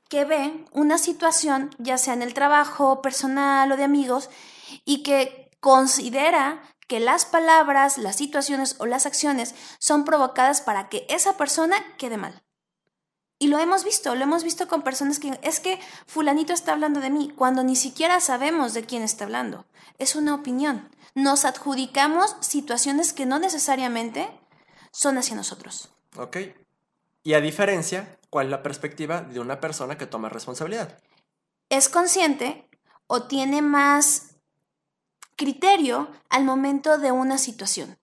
que 0.10 0.26
ve 0.26 0.66
una 0.72 0.98
situación, 0.98 1.70
ya 1.78 2.00
sea 2.00 2.16
en 2.16 2.24
el 2.24 2.34
trabajo, 2.34 3.04
personal 3.04 3.72
o 3.72 3.78
de 3.78 3.84
amigos, 3.84 4.32
y 4.86 5.04
que 5.04 5.52
considera 5.60 6.64
que 6.88 7.00
las 7.00 7.26
palabras, 7.26 8.00
las 8.00 8.16
situaciones 8.16 8.78
o 8.80 8.88
las 8.88 9.06
acciones 9.06 9.54
son 9.78 10.04
provocadas 10.04 10.62
para 10.62 10.90
que 10.90 11.06
esa 11.10 11.38
persona 11.38 11.76
quede 12.00 12.18
mal. 12.18 12.42
Y 13.42 13.48
lo 13.48 13.58
hemos 13.58 13.84
visto, 13.84 14.14
lo 14.14 14.22
hemos 14.22 14.44
visto 14.44 14.68
con 14.68 14.84
personas 14.84 15.18
que 15.18 15.40
es 15.42 15.60
que 15.60 15.80
fulanito 16.06 16.54
está 16.54 16.74
hablando 16.74 17.00
de 17.00 17.10
mí, 17.10 17.34
cuando 17.36 17.64
ni 17.64 17.76
siquiera 17.76 18.20
sabemos 18.20 18.76
de 18.76 18.86
quién 18.86 19.02
está 19.02 19.24
hablando. 19.24 19.66
Es 19.98 20.16
una 20.16 20.36
opinión. 20.36 20.92
Nos 21.16 21.44
adjudicamos 21.44 22.36
situaciones 22.42 23.14
que 23.14 23.26
no 23.26 23.40
necesariamente 23.40 24.30
son 24.92 25.18
hacia 25.18 25.36
nosotros. 25.36 25.90
Ok. 26.18 26.38
Y 27.24 27.34
a 27.34 27.42
diferencia, 27.42 28.16
¿cuál 28.30 28.46
es 28.46 28.52
la 28.52 28.62
perspectiva 28.62 29.22
de 29.22 29.40
una 29.40 29.60
persona 29.60 29.98
que 29.98 30.06
toma 30.06 30.30
responsabilidad? 30.30 31.00
Es 31.70 31.90
consciente 31.90 32.70
o 33.08 33.24
tiene 33.24 33.64
más 33.64 34.36
criterio 35.36 36.12
al 36.30 36.44
momento 36.44 37.00
de 37.00 37.12
una 37.12 37.40
situación. 37.40 37.98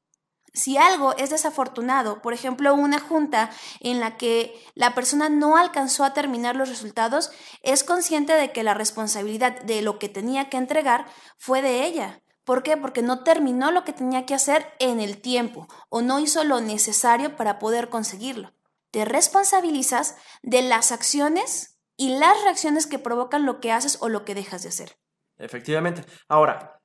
Si 0.58 0.76
algo 0.76 1.16
es 1.16 1.30
desafortunado, 1.30 2.20
por 2.20 2.34
ejemplo, 2.34 2.74
una 2.74 3.00
junta 3.00 3.50
en 3.80 4.00
la 4.00 4.16
que 4.16 4.60
la 4.74 4.94
persona 4.94 5.28
no 5.28 5.56
alcanzó 5.56 6.04
a 6.04 6.12
terminar 6.12 6.56
los 6.56 6.68
resultados, 6.68 7.30
es 7.62 7.84
consciente 7.84 8.34
de 8.34 8.52
que 8.52 8.62
la 8.62 8.74
responsabilidad 8.74 9.62
de 9.62 9.80
lo 9.80 9.98
que 9.98 10.08
tenía 10.08 10.50
que 10.50 10.58
entregar 10.58 11.06
fue 11.38 11.62
de 11.62 11.86
ella. 11.86 12.20
¿Por 12.44 12.62
qué? 12.62 12.76
Porque 12.76 13.02
no 13.02 13.24
terminó 13.24 13.70
lo 13.70 13.84
que 13.84 13.92
tenía 13.92 14.26
que 14.26 14.34
hacer 14.34 14.66
en 14.78 15.00
el 15.00 15.20
tiempo 15.20 15.66
o 15.88 16.02
no 16.02 16.18
hizo 16.18 16.44
lo 16.44 16.60
necesario 16.60 17.36
para 17.36 17.58
poder 17.58 17.88
conseguirlo 17.88 18.52
te 18.90 19.04
responsabilizas 19.04 20.16
de 20.42 20.62
las 20.62 20.92
acciones 20.92 21.78
y 21.96 22.18
las 22.18 22.42
reacciones 22.44 22.86
que 22.86 22.98
provocan 22.98 23.44
lo 23.44 23.60
que 23.60 23.72
haces 23.72 23.98
o 24.00 24.08
lo 24.08 24.24
que 24.24 24.34
dejas 24.34 24.62
de 24.62 24.68
hacer. 24.70 24.98
Efectivamente. 25.36 26.04
Ahora, 26.28 26.77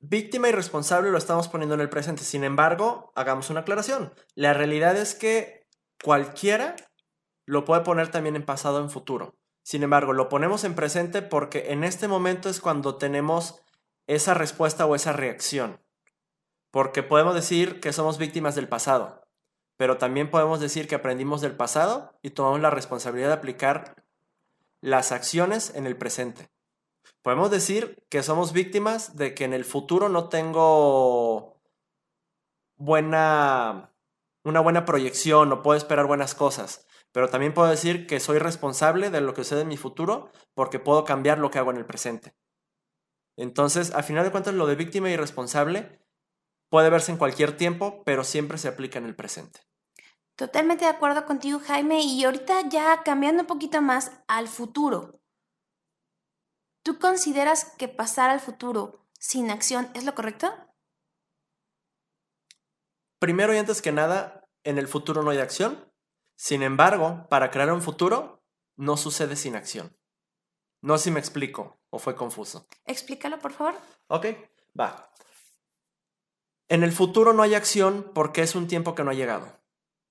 víctima 0.00 0.48
y 0.48 0.52
responsable 0.52 1.10
lo 1.10 1.18
estamos 1.18 1.48
poniendo 1.48 1.74
en 1.74 1.80
el 1.80 1.88
presente. 1.88 2.22
Sin 2.22 2.44
embargo, 2.44 3.12
hagamos 3.14 3.50
una 3.50 3.60
aclaración. 3.60 4.12
La 4.34 4.54
realidad 4.54 4.96
es 4.96 5.14
que 5.14 5.66
cualquiera 6.02 6.76
lo 7.46 7.64
puede 7.64 7.82
poner 7.82 8.10
también 8.10 8.36
en 8.36 8.44
pasado 8.44 8.78
o 8.78 8.82
en 8.82 8.90
futuro. 8.90 9.36
Sin 9.62 9.82
embargo, 9.82 10.12
lo 10.12 10.28
ponemos 10.28 10.64
en 10.64 10.74
presente 10.74 11.22
porque 11.22 11.72
en 11.72 11.84
este 11.84 12.08
momento 12.08 12.48
es 12.48 12.60
cuando 12.60 12.96
tenemos 12.96 13.62
esa 14.06 14.34
respuesta 14.34 14.86
o 14.86 14.94
esa 14.94 15.12
reacción. 15.12 15.80
Porque 16.70 17.02
podemos 17.02 17.34
decir 17.34 17.80
que 17.80 17.92
somos 17.92 18.18
víctimas 18.18 18.54
del 18.54 18.68
pasado, 18.68 19.28
pero 19.76 19.98
también 19.98 20.30
podemos 20.30 20.60
decir 20.60 20.88
que 20.88 20.94
aprendimos 20.94 21.40
del 21.40 21.56
pasado 21.56 22.18
y 22.22 22.30
tomamos 22.30 22.60
la 22.60 22.70
responsabilidad 22.70 23.28
de 23.28 23.34
aplicar 23.34 24.04
las 24.80 25.12
acciones 25.12 25.74
en 25.74 25.86
el 25.86 25.96
presente. 25.96 26.50
Podemos 27.22 27.50
decir 27.50 28.04
que 28.08 28.22
somos 28.22 28.52
víctimas 28.52 29.16
de 29.16 29.34
que 29.34 29.44
en 29.44 29.52
el 29.52 29.64
futuro 29.64 30.08
no 30.08 30.28
tengo 30.28 31.60
buena 32.76 33.92
una 34.44 34.60
buena 34.60 34.84
proyección 34.84 35.52
o 35.52 35.62
puedo 35.62 35.76
esperar 35.76 36.06
buenas 36.06 36.34
cosas, 36.34 36.86
pero 37.12 37.28
también 37.28 37.52
puedo 37.54 37.68
decir 37.68 38.06
que 38.06 38.20
soy 38.20 38.38
responsable 38.38 39.10
de 39.10 39.20
lo 39.20 39.34
que 39.34 39.44
sucede 39.44 39.62
en 39.62 39.68
mi 39.68 39.76
futuro 39.76 40.30
porque 40.54 40.78
puedo 40.78 41.04
cambiar 41.04 41.38
lo 41.38 41.50
que 41.50 41.58
hago 41.58 41.70
en 41.70 41.76
el 41.76 41.86
presente. 41.86 42.34
Entonces, 43.36 43.94
a 43.94 44.02
final 44.02 44.24
de 44.24 44.30
cuentas, 44.30 44.54
lo 44.54 44.66
de 44.66 44.74
víctima 44.74 45.10
y 45.10 45.16
responsable 45.16 46.00
puede 46.70 46.90
verse 46.90 47.12
en 47.12 47.18
cualquier 47.18 47.56
tiempo, 47.56 48.02
pero 48.04 48.24
siempre 48.24 48.58
se 48.58 48.68
aplica 48.68 48.98
en 48.98 49.06
el 49.06 49.14
presente. 49.14 49.60
Totalmente 50.34 50.84
de 50.84 50.90
acuerdo 50.90 51.24
contigo, 51.24 51.60
Jaime. 51.60 52.00
Y 52.00 52.24
ahorita 52.24 52.68
ya 52.68 53.02
cambiando 53.04 53.42
un 53.42 53.46
poquito 53.46 53.80
más 53.82 54.12
al 54.28 54.48
futuro. 54.48 55.17
¿Tú 56.88 56.98
consideras 56.98 57.66
que 57.76 57.86
pasar 57.86 58.30
al 58.30 58.40
futuro 58.40 59.04
sin 59.18 59.50
acción 59.50 59.90
es 59.92 60.06
lo 60.06 60.14
correcto? 60.14 60.50
Primero 63.18 63.52
y 63.52 63.58
antes 63.58 63.82
que 63.82 63.92
nada, 63.92 64.48
en 64.64 64.78
el 64.78 64.88
futuro 64.88 65.22
no 65.22 65.28
hay 65.28 65.36
acción. 65.36 65.92
Sin 66.34 66.62
embargo, 66.62 67.26
para 67.28 67.50
crear 67.50 67.70
un 67.74 67.82
futuro, 67.82 68.42
no 68.76 68.96
sucede 68.96 69.36
sin 69.36 69.54
acción. 69.54 69.98
No 70.80 70.96
sé 70.96 71.04
si 71.04 71.10
me 71.10 71.20
explico 71.20 71.78
o 71.90 71.98
fue 71.98 72.16
confuso. 72.16 72.66
Explícalo, 72.86 73.38
por 73.38 73.52
favor. 73.52 73.74
Ok, 74.06 74.24
va. 74.80 75.12
En 76.68 76.82
el 76.84 76.92
futuro 76.92 77.34
no 77.34 77.42
hay 77.42 77.54
acción 77.54 78.12
porque 78.14 78.40
es 78.40 78.54
un 78.54 78.66
tiempo 78.66 78.94
que 78.94 79.04
no 79.04 79.10
ha 79.10 79.14
llegado. 79.14 79.60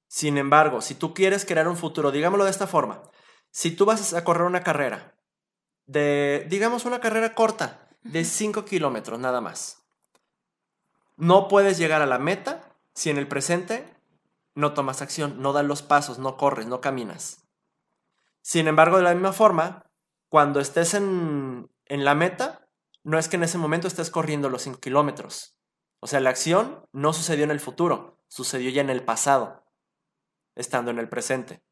Sin 0.08 0.38
embargo, 0.38 0.82
si 0.82 0.94
tú 0.94 1.16
quieres 1.16 1.44
crear 1.44 1.68
un 1.68 1.76
futuro, 1.76 2.12
digámoslo 2.12 2.46
de 2.46 2.52
esta 2.52 2.68
forma, 2.68 3.02
si 3.50 3.72
tú 3.72 3.86
vas 3.86 4.13
a 4.13 4.24
correr 4.24 4.44
una 4.44 4.62
carrera 4.62 5.17
de, 5.88 6.45
digamos, 6.50 6.86
una 6.86 7.00
carrera 7.00 7.34
corta 7.34 7.89
de 8.04 8.23
5 8.23 8.65
kilómetros 8.65 9.19
nada 9.19 9.41
más, 9.41 9.84
no 11.15 11.47
puedes 11.47 11.78
llegar 11.78 12.02
a 12.02 12.06
la 12.06 12.19
meta 12.19 12.78
si 12.93 13.10
en 13.10 13.17
el 13.17 13.28
presente 13.28 13.97
no 14.54 14.73
tomas 14.73 15.02
acción, 15.02 15.41
no 15.41 15.54
das 15.54 15.65
los 15.65 15.82
pasos, 15.82 16.19
no 16.19 16.38
corres, 16.38 16.67
no 16.67 16.82
caminas. 16.82 17.47
Sin 18.41 18.67
embargo, 18.67 18.97
de 18.97 19.04
la 19.04 19.13
misma 19.13 19.34
forma, 19.34 19.91
cuando 20.30 20.60
estés 20.60 20.93
en, 20.93 21.69
en 21.86 22.06
la 22.06 22.15
meta, 22.15 22.67
no 23.04 23.17
es 23.17 23.28
que 23.28 23.36
en 23.36 23.43
ese 23.43 23.58
momento 23.58 23.88
estés 23.88 24.10
corriendo 24.10 24.50
los 24.50 24.63
5 24.63 24.80
kilómetros. 24.80 25.58
O 26.00 26.08
sea, 26.08 26.19
la 26.19 26.30
acción 26.30 26.88
no 26.91 27.13
sucedió 27.13 27.43
en 27.43 27.52
el 27.52 27.60
futuro, 27.60 28.17
sucedió 28.28 28.69
ya 28.69 28.82
en 28.82 28.89
el 28.89 29.04
pasado, 29.04 29.63
estando 30.56 30.91
en 30.91 31.00
el 31.00 31.10
presente. 31.10 31.63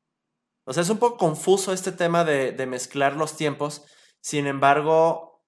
O 0.65 0.73
sea, 0.73 0.83
es 0.83 0.89
un 0.89 0.97
poco 0.97 1.17
confuso 1.17 1.73
este 1.73 1.91
tema 1.91 2.23
de, 2.23 2.51
de 2.51 2.65
mezclar 2.65 3.15
los 3.15 3.37
tiempos. 3.37 3.85
Sin 4.25 4.47
embargo, 4.47 5.45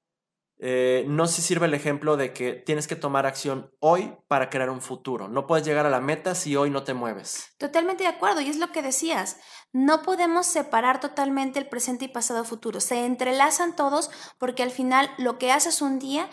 eh, 0.59 1.03
no 1.07 1.25
se 1.25 1.41
sirve 1.41 1.65
el 1.65 1.73
ejemplo 1.73 2.15
de 2.15 2.31
que 2.31 2.53
tienes 2.53 2.87
que 2.87 2.95
tomar 2.95 3.25
acción 3.25 3.71
hoy 3.79 4.15
para 4.27 4.51
crear 4.51 4.69
un 4.69 4.81
futuro. 4.81 5.27
No 5.27 5.47
puedes 5.47 5.65
llegar 5.65 5.87
a 5.87 5.89
la 5.89 5.99
meta 5.99 6.35
si 6.35 6.55
hoy 6.55 6.69
no 6.69 6.83
te 6.83 6.93
mueves. 6.93 7.55
Totalmente 7.57 8.03
de 8.03 8.09
acuerdo, 8.09 8.39
y 8.39 8.49
es 8.49 8.57
lo 8.57 8.71
que 8.71 8.83
decías. 8.83 9.39
No 9.73 10.03
podemos 10.03 10.45
separar 10.45 10.99
totalmente 10.99 11.57
el 11.57 11.67
presente 11.67 12.05
y 12.05 12.09
pasado 12.09 12.43
futuro. 12.43 12.79
Se 12.79 13.03
entrelazan 13.03 13.75
todos 13.75 14.11
porque 14.37 14.61
al 14.61 14.69
final 14.69 15.09
lo 15.17 15.39
que 15.39 15.51
haces 15.51 15.81
un 15.81 15.97
día 15.97 16.29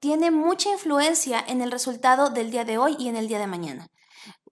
tiene 0.00 0.32
mucha 0.32 0.70
influencia 0.70 1.38
en 1.38 1.60
el 1.60 1.70
resultado 1.70 2.30
del 2.30 2.50
día 2.50 2.64
de 2.64 2.78
hoy 2.78 2.96
y 2.98 3.06
en 3.06 3.14
el 3.14 3.28
día 3.28 3.38
de 3.38 3.46
mañana. 3.46 3.86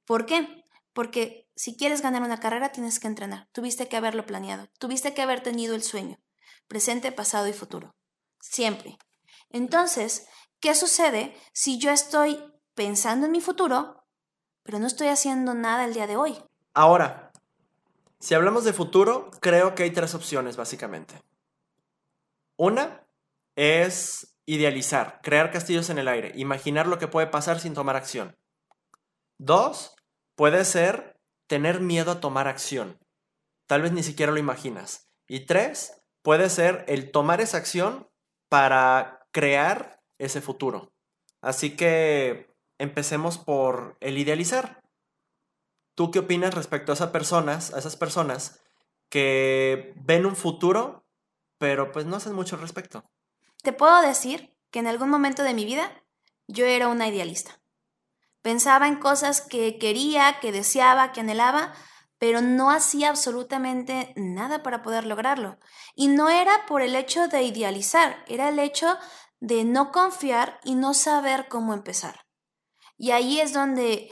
¿Por 0.04 0.24
qué? 0.26 0.62
Porque 0.92 1.48
si 1.56 1.76
quieres 1.76 2.00
ganar 2.00 2.22
una 2.22 2.38
carrera 2.38 2.70
tienes 2.70 3.00
que 3.00 3.08
entrenar. 3.08 3.48
Tuviste 3.50 3.88
que 3.88 3.96
haberlo 3.96 4.24
planeado. 4.24 4.68
Tuviste 4.78 5.14
que 5.14 5.22
haber 5.22 5.40
tenido 5.40 5.74
el 5.74 5.82
sueño. 5.82 6.20
Presente, 6.68 7.12
pasado 7.12 7.48
y 7.48 7.52
futuro 7.52 7.94
siempre. 8.44 8.98
Entonces, 9.50 10.28
¿qué 10.60 10.74
sucede 10.74 11.36
si 11.52 11.78
yo 11.78 11.90
estoy 11.90 12.42
pensando 12.74 13.26
en 13.26 13.32
mi 13.32 13.40
futuro, 13.40 14.04
pero 14.62 14.78
no 14.78 14.86
estoy 14.86 15.08
haciendo 15.08 15.54
nada 15.54 15.84
el 15.84 15.94
día 15.94 16.06
de 16.06 16.16
hoy? 16.16 16.36
Ahora, 16.74 17.32
si 18.18 18.34
hablamos 18.34 18.64
de 18.64 18.72
futuro, 18.72 19.30
creo 19.40 19.74
que 19.74 19.84
hay 19.84 19.90
tres 19.90 20.14
opciones 20.14 20.56
básicamente. 20.56 21.22
Una 22.56 23.06
es 23.56 24.36
idealizar, 24.46 25.20
crear 25.22 25.50
castillos 25.50 25.90
en 25.90 25.98
el 25.98 26.08
aire, 26.08 26.32
imaginar 26.34 26.86
lo 26.86 26.98
que 26.98 27.08
puede 27.08 27.26
pasar 27.26 27.60
sin 27.60 27.74
tomar 27.74 27.96
acción. 27.96 28.36
Dos, 29.38 29.94
puede 30.36 30.64
ser 30.64 31.18
tener 31.46 31.80
miedo 31.80 32.12
a 32.12 32.20
tomar 32.20 32.48
acción. 32.48 32.98
Tal 33.66 33.82
vez 33.82 33.92
ni 33.92 34.02
siquiera 34.02 34.32
lo 34.32 34.38
imaginas. 34.38 35.08
Y 35.26 35.46
tres, 35.46 36.03
puede 36.24 36.48
ser 36.48 36.86
el 36.88 37.10
tomar 37.10 37.42
esa 37.42 37.58
acción 37.58 38.08
para 38.48 39.28
crear 39.30 40.02
ese 40.18 40.40
futuro. 40.40 40.90
Así 41.42 41.76
que 41.76 42.50
empecemos 42.78 43.36
por 43.36 43.98
el 44.00 44.16
idealizar. 44.16 44.82
¿Tú 45.94 46.10
qué 46.10 46.20
opinas 46.20 46.54
respecto 46.54 46.90
a 46.90 46.94
esas 46.94 47.10
personas, 47.10 47.74
a 47.74 47.78
esas 47.78 47.96
personas 47.96 48.58
que 49.10 49.92
ven 49.96 50.24
un 50.24 50.34
futuro, 50.34 51.04
pero 51.58 51.92
pues 51.92 52.06
no 52.06 52.16
hacen 52.16 52.32
mucho 52.32 52.56
al 52.56 52.62
respecto? 52.62 53.04
Te 53.62 53.74
puedo 53.74 54.00
decir 54.00 54.56
que 54.70 54.78
en 54.78 54.86
algún 54.86 55.10
momento 55.10 55.42
de 55.42 55.52
mi 55.52 55.66
vida 55.66 55.92
yo 56.48 56.64
era 56.64 56.88
una 56.88 57.06
idealista. 57.06 57.60
Pensaba 58.40 58.88
en 58.88 58.96
cosas 58.96 59.42
que 59.42 59.78
quería, 59.78 60.40
que 60.40 60.52
deseaba, 60.52 61.12
que 61.12 61.20
anhelaba, 61.20 61.74
pero 62.18 62.40
no 62.40 62.70
hacía 62.70 63.10
absolutamente 63.10 64.12
nada 64.16 64.62
para 64.62 64.82
poder 64.82 65.04
lograrlo. 65.04 65.58
Y 65.94 66.08
no 66.08 66.28
era 66.28 66.66
por 66.66 66.82
el 66.82 66.96
hecho 66.96 67.28
de 67.28 67.42
idealizar, 67.42 68.24
era 68.28 68.48
el 68.48 68.58
hecho 68.58 68.96
de 69.40 69.64
no 69.64 69.92
confiar 69.92 70.60
y 70.64 70.74
no 70.74 70.94
saber 70.94 71.48
cómo 71.48 71.74
empezar. 71.74 72.26
Y 72.96 73.10
ahí 73.10 73.40
es 73.40 73.52
donde 73.52 74.10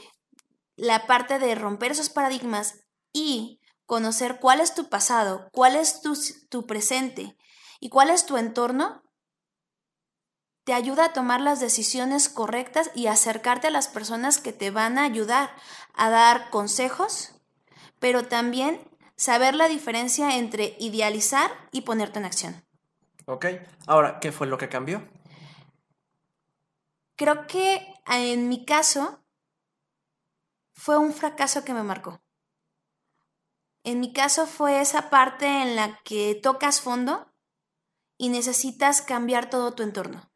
la 0.75 1.07
parte 1.07 1.39
de 1.39 1.55
romper 1.55 1.91
esos 1.91 2.09
paradigmas 2.09 2.81
y 3.13 3.61
conocer 3.85 4.39
cuál 4.39 4.59
es 4.59 4.73
tu 4.73 4.89
pasado, 4.89 5.49
cuál 5.51 5.75
es 5.75 6.01
tu, 6.01 6.17
tu 6.49 6.65
presente 6.65 7.37
y 7.79 7.89
cuál 7.89 8.09
es 8.09 8.25
tu 8.25 8.37
entorno, 8.37 9.03
te 10.63 10.73
ayuda 10.73 11.05
a 11.05 11.13
tomar 11.13 11.41
las 11.41 11.59
decisiones 11.59 12.29
correctas 12.29 12.89
y 12.95 13.07
acercarte 13.07 13.67
a 13.67 13.71
las 13.71 13.87
personas 13.87 14.39
que 14.39 14.53
te 14.53 14.71
van 14.71 14.97
a 14.97 15.03
ayudar 15.03 15.53
a 15.93 16.09
dar 16.09 16.49
consejos 16.49 17.33
pero 18.03 18.27
también 18.27 18.81
saber 19.15 19.55
la 19.55 19.69
diferencia 19.69 20.35
entre 20.35 20.75
idealizar 20.77 21.49
y 21.71 21.83
ponerte 21.83 22.19
en 22.19 22.25
acción. 22.25 22.65
Ok, 23.23 23.45
ahora, 23.87 24.19
¿qué 24.19 24.33
fue 24.33 24.45
lo 24.45 24.57
que 24.57 24.67
cambió? 24.67 25.07
Creo 27.15 27.47
que 27.47 27.93
en 28.07 28.49
mi 28.49 28.65
caso 28.65 29.23
fue 30.73 30.97
un 30.97 31.13
fracaso 31.13 31.63
que 31.63 31.73
me 31.73 31.81
marcó. 31.81 32.21
En 33.85 34.01
mi 34.01 34.11
caso 34.11 34.47
fue 34.47 34.81
esa 34.81 35.09
parte 35.09 35.45
en 35.45 35.77
la 35.77 36.01
que 36.03 36.35
tocas 36.35 36.81
fondo 36.81 37.31
y 38.17 38.27
necesitas 38.27 39.01
cambiar 39.01 39.49
todo 39.49 39.75
tu 39.75 39.81
entorno. 39.81 40.29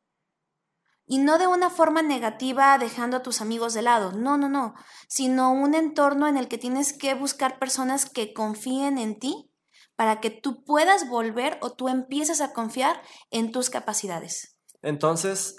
Y 1.07 1.19
no 1.19 1.37
de 1.37 1.47
una 1.47 1.69
forma 1.69 2.01
negativa 2.01 2.77
dejando 2.77 3.17
a 3.17 3.23
tus 3.23 3.39
amigos 3.41 3.73
de 3.73 3.81
lado, 3.81 4.11
no, 4.11 4.37
no, 4.37 4.49
no, 4.49 4.75
sino 5.07 5.53
un 5.53 5.73
entorno 5.73 6.27
en 6.27 6.35
el 6.35 6.49
que 6.49 6.57
tienes 6.57 6.91
que 6.91 7.13
buscar 7.13 7.59
personas 7.59 8.09
que 8.09 8.33
confíen 8.33 8.97
en 8.97 9.17
ti 9.17 9.49
para 9.95 10.19
que 10.19 10.29
tú 10.29 10.63
puedas 10.65 11.07
volver 11.09 11.57
o 11.61 11.71
tú 11.71 11.87
empieces 11.87 12.41
a 12.41 12.53
confiar 12.53 13.01
en 13.31 13.51
tus 13.51 13.69
capacidades. 13.69 14.57
Entonces, 14.81 15.55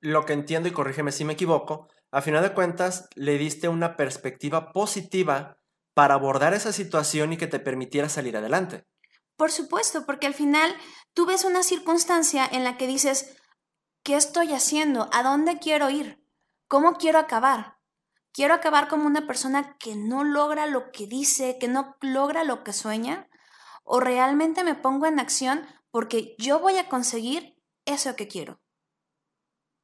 lo 0.00 0.24
que 0.24 0.32
entiendo, 0.32 0.68
y 0.68 0.72
corrígeme 0.72 1.12
si 1.12 1.24
me 1.24 1.34
equivoco, 1.34 1.88
a 2.10 2.22
final 2.22 2.42
de 2.42 2.54
cuentas 2.54 3.08
le 3.16 3.36
diste 3.36 3.68
una 3.68 3.96
perspectiva 3.96 4.72
positiva 4.72 5.58
para 5.94 6.14
abordar 6.14 6.54
esa 6.54 6.72
situación 6.72 7.32
y 7.32 7.36
que 7.36 7.46
te 7.46 7.58
permitiera 7.58 8.08
salir 8.08 8.36
adelante. 8.36 8.84
Por 9.36 9.50
supuesto, 9.50 10.06
porque 10.06 10.26
al 10.26 10.34
final 10.34 10.74
tú 11.12 11.26
ves 11.26 11.44
una 11.44 11.62
circunstancia 11.62 12.46
en 12.50 12.62
la 12.62 12.76
que 12.76 12.86
dices, 12.86 13.36
¿Qué 14.04 14.16
estoy 14.16 14.52
haciendo? 14.52 15.08
¿A 15.12 15.22
dónde 15.22 15.58
quiero 15.58 15.88
ir? 15.88 16.22
¿Cómo 16.68 16.98
quiero 16.98 17.18
acabar? 17.18 17.78
¿Quiero 18.32 18.52
acabar 18.52 18.86
como 18.86 19.06
una 19.06 19.26
persona 19.26 19.78
que 19.78 19.96
no 19.96 20.24
logra 20.24 20.66
lo 20.66 20.92
que 20.92 21.06
dice, 21.06 21.56
que 21.58 21.68
no 21.68 21.96
logra 22.02 22.44
lo 22.44 22.64
que 22.64 22.74
sueña? 22.74 23.30
¿O 23.82 24.00
realmente 24.00 24.62
me 24.62 24.74
pongo 24.74 25.06
en 25.06 25.18
acción 25.18 25.66
porque 25.90 26.36
yo 26.38 26.58
voy 26.58 26.76
a 26.76 26.90
conseguir 26.90 27.58
eso 27.86 28.14
que 28.14 28.28
quiero? 28.28 28.60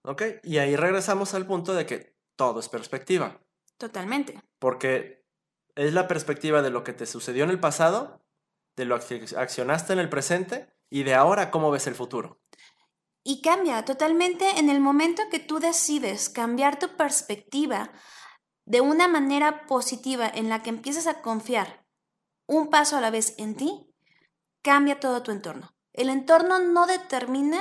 ¿Ok? 0.04 0.22
Y 0.42 0.58
ahí 0.58 0.76
regresamos 0.76 1.32
al 1.32 1.46
punto 1.46 1.72
de 1.72 1.86
que 1.86 2.14
todo 2.36 2.60
es 2.60 2.68
perspectiva. 2.68 3.40
Totalmente. 3.78 4.38
Porque 4.58 5.24
es 5.76 5.94
la 5.94 6.08
perspectiva 6.08 6.60
de 6.60 6.68
lo 6.68 6.84
que 6.84 6.92
te 6.92 7.06
sucedió 7.06 7.44
en 7.44 7.50
el 7.50 7.60
pasado, 7.60 8.22
de 8.76 8.84
lo 8.84 9.00
que 9.00 9.24
accionaste 9.34 9.94
en 9.94 9.98
el 9.98 10.10
presente 10.10 10.76
y 10.90 11.04
de 11.04 11.14
ahora 11.14 11.50
cómo 11.50 11.70
ves 11.70 11.86
el 11.86 11.94
futuro. 11.94 12.38
Y 13.22 13.42
cambia 13.42 13.84
totalmente 13.84 14.58
en 14.58 14.70
el 14.70 14.80
momento 14.80 15.22
que 15.30 15.40
tú 15.40 15.58
decides 15.58 16.28
cambiar 16.28 16.78
tu 16.78 16.96
perspectiva 16.96 17.92
de 18.64 18.80
una 18.80 19.08
manera 19.08 19.66
positiva 19.66 20.30
en 20.32 20.48
la 20.48 20.62
que 20.62 20.70
empiezas 20.70 21.06
a 21.06 21.20
confiar 21.22 21.84
un 22.50 22.68
paso 22.68 22.96
a 22.96 23.00
la 23.00 23.10
vez 23.10 23.34
en 23.38 23.54
ti, 23.54 23.94
cambia 24.62 24.98
todo 24.98 25.22
tu 25.22 25.30
entorno. 25.30 25.72
El 25.92 26.08
entorno 26.08 26.58
no 26.58 26.86
determina 26.86 27.58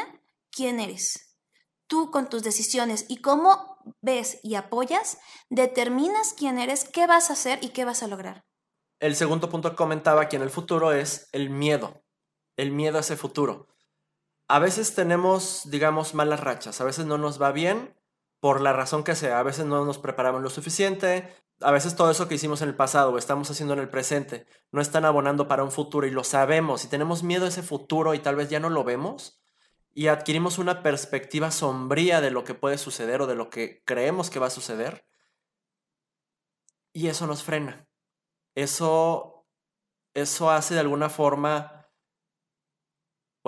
quién 0.51 0.79
eres. 0.79 1.37
Tú 1.87 2.09
con 2.09 2.29
tus 2.29 2.41
decisiones 2.41 3.05
y 3.07 3.21
cómo 3.21 3.77
ves 4.01 4.39
y 4.43 4.55
apoyas, 4.55 5.19
determinas 5.49 6.33
quién 6.33 6.57
eres, 6.57 6.85
qué 6.85 7.05
vas 7.05 7.29
a 7.29 7.33
hacer 7.33 7.59
y 7.63 7.69
qué 7.69 7.85
vas 7.85 8.01
a 8.01 8.07
lograr. 8.07 8.45
El 8.99 9.15
segundo 9.15 9.49
punto 9.49 9.69
que 9.69 9.75
comentaba 9.75 10.23
aquí 10.23 10.35
en 10.35 10.41
el 10.41 10.49
futuro 10.49 10.91
es 10.91 11.29
el 11.31 11.49
miedo. 11.49 12.03
El 12.57 12.71
miedo 12.71 12.97
a 12.97 13.01
ese 13.01 13.15
futuro. 13.15 13.67
A 14.49 14.57
veces 14.57 14.95
tenemos, 14.95 15.69
digamos, 15.69 16.15
malas 16.15 16.39
rachas. 16.39 16.81
A 16.81 16.83
veces 16.83 17.05
no 17.05 17.19
nos 17.19 17.39
va 17.41 17.51
bien 17.51 17.95
por 18.39 18.61
la 18.61 18.73
razón 18.73 19.03
que 19.03 19.15
sea. 19.15 19.39
A 19.39 19.43
veces 19.43 19.65
no 19.65 19.85
nos 19.85 19.99
preparamos 19.99 20.41
lo 20.41 20.49
suficiente. 20.49 21.31
A 21.61 21.71
veces 21.71 21.95
todo 21.95 22.09
eso 22.09 22.27
que 22.27 22.35
hicimos 22.35 22.63
en 22.63 22.69
el 22.69 22.75
pasado 22.75 23.11
o 23.11 23.17
estamos 23.19 23.51
haciendo 23.51 23.73
en 23.75 23.79
el 23.79 23.89
presente 23.89 24.47
no 24.71 24.81
están 24.81 25.05
abonando 25.05 25.47
para 25.47 25.63
un 25.63 25.71
futuro 25.71 26.07
y 26.07 26.11
lo 26.11 26.23
sabemos 26.23 26.83
y 26.83 26.87
tenemos 26.87 27.21
miedo 27.21 27.45
a 27.45 27.49
ese 27.49 27.63
futuro 27.63 28.13
y 28.13 28.19
tal 28.19 28.37
vez 28.37 28.49
ya 28.49 28.59
no 28.59 28.69
lo 28.69 28.83
vemos 28.83 29.39
y 29.93 30.07
adquirimos 30.07 30.57
una 30.57 30.81
perspectiva 30.81 31.51
sombría 31.51 32.21
de 32.21 32.31
lo 32.31 32.43
que 32.43 32.53
puede 32.53 32.77
suceder 32.77 33.21
o 33.21 33.27
de 33.27 33.35
lo 33.35 33.49
que 33.49 33.83
creemos 33.85 34.29
que 34.29 34.39
va 34.39 34.47
a 34.47 34.51
suceder. 34.51 35.05
Y 36.93 37.07
eso 37.07 37.27
nos 37.27 37.43
frena. 37.43 37.87
Eso, 38.55 39.45
eso 40.13 40.49
hace 40.49 40.73
de 40.73 40.79
alguna 40.79 41.09
forma... 41.09 41.78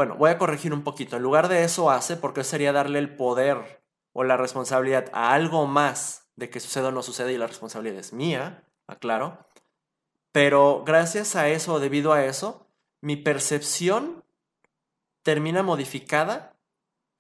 Bueno, 0.02 0.16
voy 0.16 0.32
a 0.32 0.40
corregir 0.40 0.74
un 0.74 0.84
poquito. 0.84 1.16
En 1.16 1.22
lugar 1.22 1.48
de 1.48 1.64
eso 1.64 1.92
hace, 1.92 2.18
porque 2.18 2.44
sería 2.44 2.72
darle 2.74 2.98
el 2.98 3.16
poder 3.16 3.84
o 4.14 4.24
la 4.24 4.36
responsabilidad 4.36 5.12
a 5.14 5.32
algo 5.36 5.68
más 5.68 6.32
de 6.36 6.50
que 6.50 6.60
suceda 6.60 6.88
o 6.88 6.92
no 6.92 7.04
suceda 7.04 7.32
y 7.32 7.38
la 7.38 7.46
responsabilidad 7.46 8.00
es 8.00 8.12
mía, 8.12 8.68
aclaro. 8.88 9.46
Pero 10.32 10.84
gracias 10.84 11.36
a 11.36 11.50
eso, 11.50 11.80
debido 11.80 12.14
a 12.14 12.26
eso, 12.26 12.66
mi 13.00 13.16
percepción 13.16 14.26
termina 15.22 15.62
modificada 15.62 16.58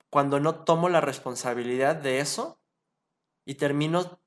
cuando 0.09 0.39
no 0.39 0.63
tomo 0.63 0.89
la 0.89 1.01
responsabilidad 1.01 1.95
de 1.95 2.19
eso 2.19 2.57
y 3.45 3.53
termino, 3.53 4.19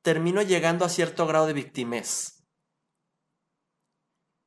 termino 0.00 0.40
llegando 0.40 0.86
a 0.86 0.88
cierto 0.88 1.26
grado 1.26 1.46
de 1.46 1.52
victimez, 1.52 2.46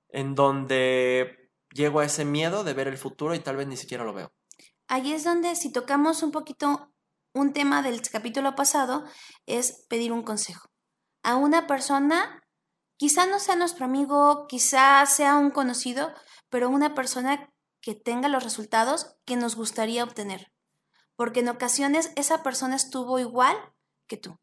en 0.09 0.33
donde 0.33 1.42
llego 1.73 1.99
a 1.99 2.05
ese 2.05 2.25
miedo 2.25 2.63
de 2.63 2.73
ver 2.73 2.87
el 2.87 2.97
futuro 2.97 3.35
y 3.35 3.39
tal 3.39 3.57
vez 3.57 3.67
ni 3.67 3.77
siquiera 3.77 4.03
lo 4.03 4.13
veo. 4.13 4.31
Ahí 4.87 5.13
es 5.13 5.23
donde 5.23 5.55
si 5.55 5.71
tocamos 5.71 6.23
un 6.23 6.31
poquito 6.31 6.93
un 7.33 7.53
tema 7.53 7.81
del 7.81 8.01
capítulo 8.01 8.55
pasado, 8.55 9.03
es 9.47 9.85
pedir 9.89 10.11
un 10.11 10.23
consejo 10.23 10.69
a 11.23 11.37
una 11.37 11.65
persona, 11.65 12.43
quizá 12.97 13.25
no 13.25 13.39
sea 13.39 13.55
nuestro 13.55 13.85
amigo, 13.85 14.45
quizá 14.47 15.05
sea 15.05 15.37
un 15.37 15.49
conocido, 15.49 16.13
pero 16.49 16.69
una 16.69 16.93
persona 16.93 17.49
que 17.81 17.95
tenga 17.95 18.27
los 18.27 18.43
resultados 18.43 19.15
que 19.25 19.35
nos 19.35 19.55
gustaría 19.55 20.03
obtener. 20.03 20.51
Porque 21.15 21.39
en 21.39 21.49
ocasiones 21.49 22.11
esa 22.15 22.43
persona 22.43 22.75
estuvo 22.75 23.19
igual 23.19 23.57
que 24.07 24.17
tú. 24.17 24.39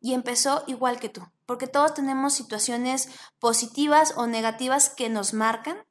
Y 0.00 0.14
empezó 0.14 0.64
igual 0.66 1.00
que 1.00 1.08
tú. 1.08 1.22
Porque 1.46 1.66
todos 1.66 1.94
tenemos 1.94 2.34
situaciones 2.34 3.08
positivas 3.38 4.14
o 4.16 4.26
negativas 4.26 4.90
que 4.90 5.08
nos 5.08 5.32
marcan 5.32 5.84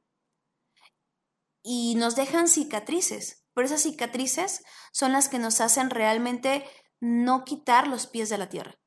y 1.67 1.95
nos 1.95 2.15
dejan 2.15 2.47
cicatrices. 2.47 3.45
Pero 3.53 3.65
esas 3.65 3.83
cicatrices 3.83 4.63
son 4.93 5.11
las 5.11 5.27
que 5.27 5.37
nos 5.37 5.59
hacen 5.59 5.89
realmente 5.89 6.63
no 7.01 7.43
quitar 7.43 7.87
los 7.87 8.07
pies 8.07 8.29
de 8.29 8.37
la 8.37 8.47
tierra. 8.47 8.79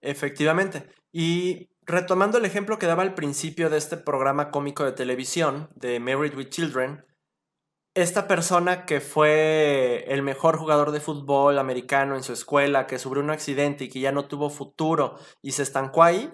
Efectivamente. 0.00 0.88
Y 1.10 1.68
retomando 1.82 2.38
el 2.38 2.44
ejemplo 2.44 2.78
que 2.78 2.86
daba 2.86 3.02
al 3.02 3.14
principio 3.14 3.70
de 3.70 3.78
este 3.78 3.96
programa 3.96 4.52
cómico 4.52 4.84
de 4.84 4.92
televisión, 4.92 5.68
de 5.74 5.98
Married 5.98 6.36
with 6.36 6.50
Children, 6.50 7.04
esta 7.94 8.28
persona 8.28 8.86
que 8.86 9.00
fue 9.00 10.04
el 10.06 10.22
mejor 10.22 10.58
jugador 10.58 10.92
de 10.92 11.00
fútbol 11.00 11.58
americano 11.58 12.14
en 12.14 12.22
su 12.22 12.32
escuela, 12.32 12.86
que 12.86 13.00
sufrió 13.00 13.24
un 13.24 13.30
accidente 13.30 13.84
y 13.84 13.88
que 13.88 13.98
ya 13.98 14.12
no 14.12 14.28
tuvo 14.28 14.50
futuro 14.50 15.18
y 15.42 15.52
se 15.52 15.64
estancó 15.64 16.04
ahí, 16.04 16.32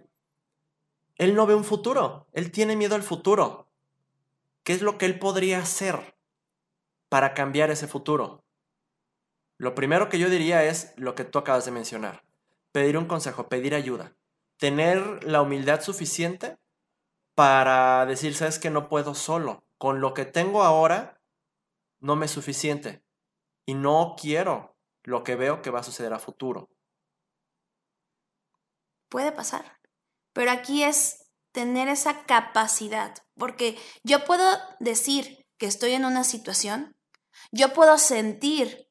él 1.17 1.35
no 1.35 1.47
ve 1.47 1.55
un 1.55 1.65
futuro, 1.65 2.27
él 2.33 2.51
tiene 2.51 2.77
miedo 2.77 2.95
al 2.95 3.03
futuro. 3.03 3.71
¿Qué 4.65 4.73
es 4.73 4.83
lo 4.83 4.99
que 4.99 5.07
él 5.07 5.19
podría 5.19 5.61
hacer 5.61 6.17
para 7.09 7.35
cambiar 7.35 7.71
ese 7.71 7.87
futuro? 7.87 8.45
Lo 9.59 9.75
primero 9.75 10.09
que 10.09 10.19
yo 10.19 10.29
diría 10.29 10.65
es 10.65 10.93
lo 10.97 11.15
que 11.15 11.25
tú 11.25 11.39
acabas 11.39 11.65
de 11.65 11.71
mencionar, 11.71 12.25
pedir 12.73 12.99
un 12.99 13.07
consejo, 13.07 13.49
pedir 13.49 13.75
ayuda 13.75 14.17
tener 14.59 15.25
la 15.25 15.43
humildad 15.43 15.83
suficiente 15.83 16.59
para 17.35 18.07
decir, 18.07 18.35
sabes 18.35 18.59
que 18.59 18.71
no 18.71 18.89
puedo 18.89 19.15
solo. 19.15 19.65
Con 19.79 20.01
lo 20.01 20.15
que 20.15 20.25
tengo 20.25 20.63
ahora, 20.63 21.21
no 22.01 22.17
me 22.17 22.27
es 22.27 22.33
suficiente. 22.33 23.03
Y 23.67 23.75
no 23.75 24.15
quiero 24.19 24.77
lo 25.03 25.25
que 25.25 25.37
veo 25.37 25.63
que 25.63 25.71
va 25.71 25.81
a 25.81 25.85
suceder 25.85 26.13
a 26.13 26.19
futuro. 26.19 26.71
Puede 29.09 29.33
pasar. 29.33 29.81
Pero 30.33 30.51
aquí 30.51 30.83
es 30.83 31.24
tener 31.55 31.89
esa 31.89 32.25
capacidad. 32.25 33.15
Porque 33.39 33.79
yo 34.03 34.25
puedo 34.25 34.45
decir 34.81 35.47
que 35.57 35.67
estoy 35.67 35.93
en 35.93 36.05
una 36.05 36.25
situación, 36.25 36.95
yo 37.53 37.73
puedo 37.73 37.97
sentir 37.97 38.89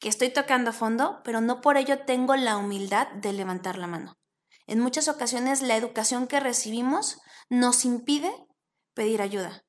que 0.00 0.08
estoy 0.08 0.30
tocando 0.30 0.72
fondo, 0.72 1.20
pero 1.22 1.40
no 1.40 1.60
por 1.60 1.76
ello 1.76 2.00
tengo 2.04 2.34
la 2.34 2.56
humildad 2.56 3.06
de 3.12 3.32
levantar 3.32 3.78
la 3.78 3.86
mano. 3.86 4.18
En 4.66 4.80
muchas 4.80 5.08
ocasiones 5.08 5.62
la 5.62 5.76
educación 5.76 6.26
que 6.26 6.40
recibimos 6.40 7.20
nos 7.48 7.84
impide 7.84 8.32
pedir 8.94 9.22
ayuda. 9.22 9.62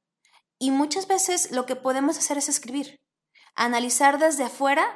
Y 0.57 0.71
muchas 0.71 1.07
veces 1.07 1.51
lo 1.51 1.65
que 1.65 1.75
podemos 1.75 2.17
hacer 2.17 2.37
es 2.37 2.49
escribir, 2.49 2.99
analizar 3.55 4.17
desde 4.17 4.45
afuera 4.45 4.87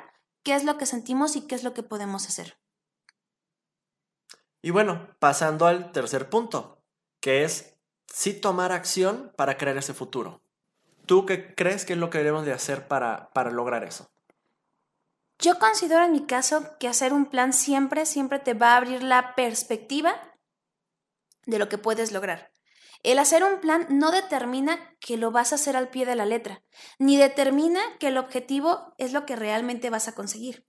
qué 0.44 0.56
es 0.56 0.64
lo 0.64 0.78
que 0.78 0.86
sentimos 0.86 1.36
y 1.36 1.46
qué 1.48 1.56
es 1.56 1.64
lo 1.64 1.74
que 1.74 1.84
podemos 1.84 2.28
hacer. 2.28 2.58
Y 4.64 4.72
bueno, 4.72 5.16
pasando 5.20 5.66
al 5.66 5.92
tercer 5.92 6.30
punto, 6.30 6.81
que 7.22 7.44
es 7.44 7.78
sí 8.08 8.34
tomar 8.34 8.74
acción 8.74 9.32
para 9.38 9.58
crear 9.58 9.78
ese 9.78 9.94
futuro. 9.94 10.44
¿Tú 11.06 11.26
qué 11.26 11.56
crees 11.56 11.86
que 11.86 11.94
es 11.94 12.00
lo 12.00 12.10
que 12.10 12.18
debemos 12.18 12.46
de 12.46 12.54
hacer 12.54 12.88
para, 12.88 13.32
para 13.32 13.52
lograr 13.52 13.84
eso? 13.84 14.12
Yo 15.40 15.58
considero 15.58 16.04
en 16.04 16.12
mi 16.12 16.26
caso 16.26 16.78
que 16.80 16.88
hacer 16.88 17.14
un 17.14 17.26
plan 17.26 17.54
siempre, 17.54 18.06
siempre 18.06 18.40
te 18.40 18.54
va 18.54 18.74
a 18.74 18.78
abrir 18.78 19.02
la 19.02 19.34
perspectiva 19.36 20.14
de 21.46 21.58
lo 21.58 21.70
que 21.70 21.78
puedes 21.78 22.12
lograr. 22.12 22.52
El 23.04 23.18
hacer 23.18 23.44
un 23.44 23.60
plan 23.60 23.88
no 23.90 24.12
determina 24.12 24.78
que 25.00 25.18
lo 25.18 25.32
vas 25.32 25.52
a 25.52 25.56
hacer 25.56 25.76
al 25.76 25.90
pie 25.90 26.06
de 26.06 26.16
la 26.16 26.26
letra, 26.26 26.62
ni 27.00 27.18
determina 27.18 27.82
que 28.00 28.10
el 28.10 28.18
objetivo 28.18 28.94
es 29.00 29.14
lo 29.14 29.26
que 29.26 29.36
realmente 29.36 29.90
vas 29.90 30.08
a 30.08 30.14
conseguir. 30.14 30.68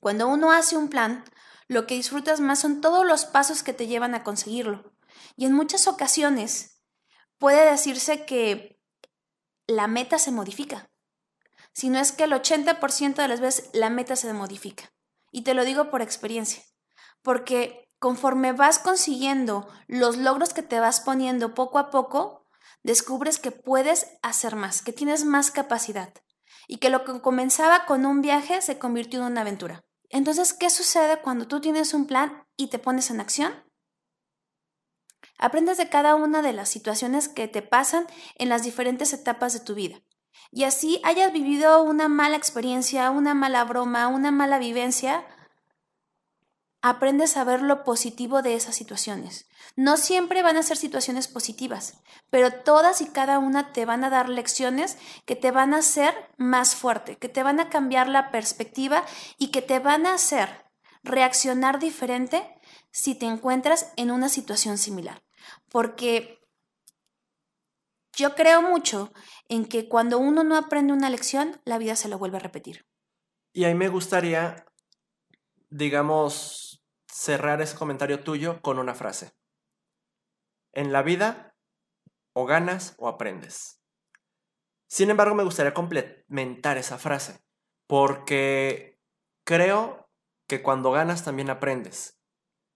Cuando 0.00 0.26
uno 0.26 0.50
hace 0.50 0.76
un 0.76 0.88
plan, 0.88 1.24
lo 1.68 1.86
que 1.86 1.94
disfrutas 1.94 2.40
más 2.40 2.58
son 2.58 2.80
todos 2.80 3.06
los 3.06 3.24
pasos 3.24 3.62
que 3.62 3.72
te 3.72 3.86
llevan 3.86 4.16
a 4.16 4.24
conseguirlo. 4.24 4.91
Y 5.36 5.46
en 5.46 5.52
muchas 5.52 5.86
ocasiones 5.86 6.82
puede 7.38 7.70
decirse 7.70 8.24
que 8.24 8.80
la 9.66 9.86
meta 9.86 10.18
se 10.18 10.30
modifica 10.30 10.92
sino 11.72 11.98
es 11.98 12.12
que 12.12 12.24
el 12.24 12.32
80% 12.32 13.14
de 13.14 13.28
las 13.28 13.40
veces 13.40 13.70
la 13.72 13.90
meta 13.90 14.16
se 14.16 14.32
modifica. 14.32 14.92
Y 15.30 15.42
te 15.42 15.54
lo 15.54 15.64
digo 15.64 15.90
por 15.90 16.02
experiencia, 16.02 16.62
porque 17.22 17.88
conforme 17.98 18.52
vas 18.52 18.78
consiguiendo 18.78 19.68
los 19.86 20.16
logros 20.16 20.52
que 20.52 20.62
te 20.62 20.80
vas 20.80 21.00
poniendo 21.00 21.54
poco 21.54 21.78
a 21.78 21.90
poco, 21.90 22.46
descubres 22.82 23.38
que 23.38 23.50
puedes 23.50 24.18
hacer 24.22 24.56
más, 24.56 24.82
que 24.82 24.92
tienes 24.92 25.24
más 25.24 25.50
capacidad 25.50 26.12
y 26.68 26.78
que 26.78 26.90
lo 26.90 27.04
que 27.04 27.20
comenzaba 27.20 27.86
con 27.86 28.04
un 28.04 28.20
viaje 28.20 28.60
se 28.60 28.78
convirtió 28.78 29.20
en 29.20 29.32
una 29.32 29.40
aventura. 29.40 29.84
Entonces, 30.10 30.52
¿qué 30.52 30.68
sucede 30.68 31.22
cuando 31.22 31.48
tú 31.48 31.60
tienes 31.60 31.94
un 31.94 32.06
plan 32.06 32.46
y 32.56 32.66
te 32.66 32.78
pones 32.78 33.10
en 33.10 33.20
acción? 33.20 33.54
Aprendes 35.38 35.78
de 35.78 35.88
cada 35.88 36.14
una 36.14 36.42
de 36.42 36.52
las 36.52 36.68
situaciones 36.68 37.28
que 37.28 37.48
te 37.48 37.62
pasan 37.62 38.06
en 38.36 38.48
las 38.48 38.62
diferentes 38.62 39.12
etapas 39.12 39.52
de 39.52 39.60
tu 39.60 39.74
vida 39.74 40.02
y 40.52 40.64
así 40.64 41.00
hayas 41.02 41.32
vivido 41.32 41.82
una 41.82 42.08
mala 42.08 42.36
experiencia, 42.36 43.10
una 43.10 43.34
mala 43.34 43.64
broma, 43.64 44.08
una 44.08 44.30
mala 44.30 44.58
vivencia, 44.58 45.24
aprendes 46.82 47.36
a 47.38 47.44
ver 47.44 47.62
lo 47.62 47.84
positivo 47.84 48.42
de 48.42 48.54
esas 48.54 48.74
situaciones. 48.74 49.48
No 49.76 49.96
siempre 49.96 50.42
van 50.42 50.58
a 50.58 50.62
ser 50.62 50.76
situaciones 50.76 51.26
positivas, 51.26 52.02
pero 52.28 52.52
todas 52.52 53.00
y 53.00 53.06
cada 53.06 53.38
una 53.38 53.72
te 53.72 53.86
van 53.86 54.04
a 54.04 54.10
dar 54.10 54.28
lecciones 54.28 54.98
que 55.24 55.36
te 55.36 55.50
van 55.50 55.72
a 55.72 55.78
hacer 55.78 56.14
más 56.36 56.74
fuerte, 56.74 57.16
que 57.16 57.30
te 57.30 57.42
van 57.42 57.58
a 57.58 57.70
cambiar 57.70 58.08
la 58.08 58.30
perspectiva 58.30 59.04
y 59.38 59.48
que 59.48 59.62
te 59.62 59.78
van 59.78 60.04
a 60.04 60.14
hacer 60.14 60.66
reaccionar 61.02 61.78
diferente 61.78 62.60
si 62.92 63.16
te 63.16 63.26
encuentras 63.26 63.92
en 63.96 64.10
una 64.10 64.28
situación 64.28 64.78
similar. 64.78 65.22
Porque 65.68 66.40
yo 68.12 68.34
creo 68.34 68.62
mucho 68.62 69.12
en 69.48 69.64
que 69.64 69.88
cuando 69.88 70.18
uno 70.18 70.44
no 70.44 70.56
aprende 70.56 70.92
una 70.92 71.10
lección, 71.10 71.60
la 71.64 71.78
vida 71.78 71.96
se 71.96 72.08
lo 72.08 72.18
vuelve 72.18 72.36
a 72.36 72.40
repetir. 72.40 72.86
Y 73.52 73.64
ahí 73.64 73.74
me 73.74 73.88
gustaría, 73.88 74.64
digamos, 75.70 76.84
cerrar 77.06 77.60
ese 77.60 77.76
comentario 77.76 78.20
tuyo 78.22 78.62
con 78.62 78.78
una 78.78 78.94
frase. 78.94 79.32
En 80.72 80.92
la 80.92 81.02
vida, 81.02 81.54
o 82.34 82.46
ganas 82.46 82.94
o 82.98 83.08
aprendes. 83.08 83.80
Sin 84.88 85.10
embargo, 85.10 85.34
me 85.34 85.44
gustaría 85.44 85.74
complementar 85.74 86.78
esa 86.78 86.98
frase, 86.98 87.42
porque 87.86 89.00
creo 89.44 90.10
que 90.46 90.62
cuando 90.62 90.92
ganas 90.92 91.24
también 91.24 91.50
aprendes. 91.50 92.21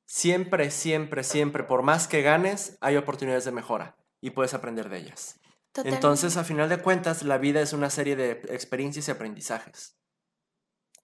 Siempre, 0.07 0.71
siempre, 0.71 1.25
siempre, 1.25 1.64
por 1.64 1.83
más 1.83 2.07
que 2.07 2.23
ganes, 2.23 2.79
hay 2.81 2.97
oportunidades 2.97 3.45
de 3.45 3.53
mejora 3.53 3.97
y 4.21 4.31
puedes 4.31 4.55
aprender 4.55 4.88
de 4.88 4.99
ellas. 4.99 5.40
Entonces, 5.85 6.37
a 6.37 6.45
final 6.45 6.69
de 6.69 6.81
cuentas, 6.81 7.23
la 7.23 7.38
vida 7.38 7.61
es 7.61 7.73
una 7.73 7.90
serie 7.90 8.16
de 8.16 8.31
experiencias 8.49 9.09
y 9.09 9.11
aprendizajes. 9.11 9.99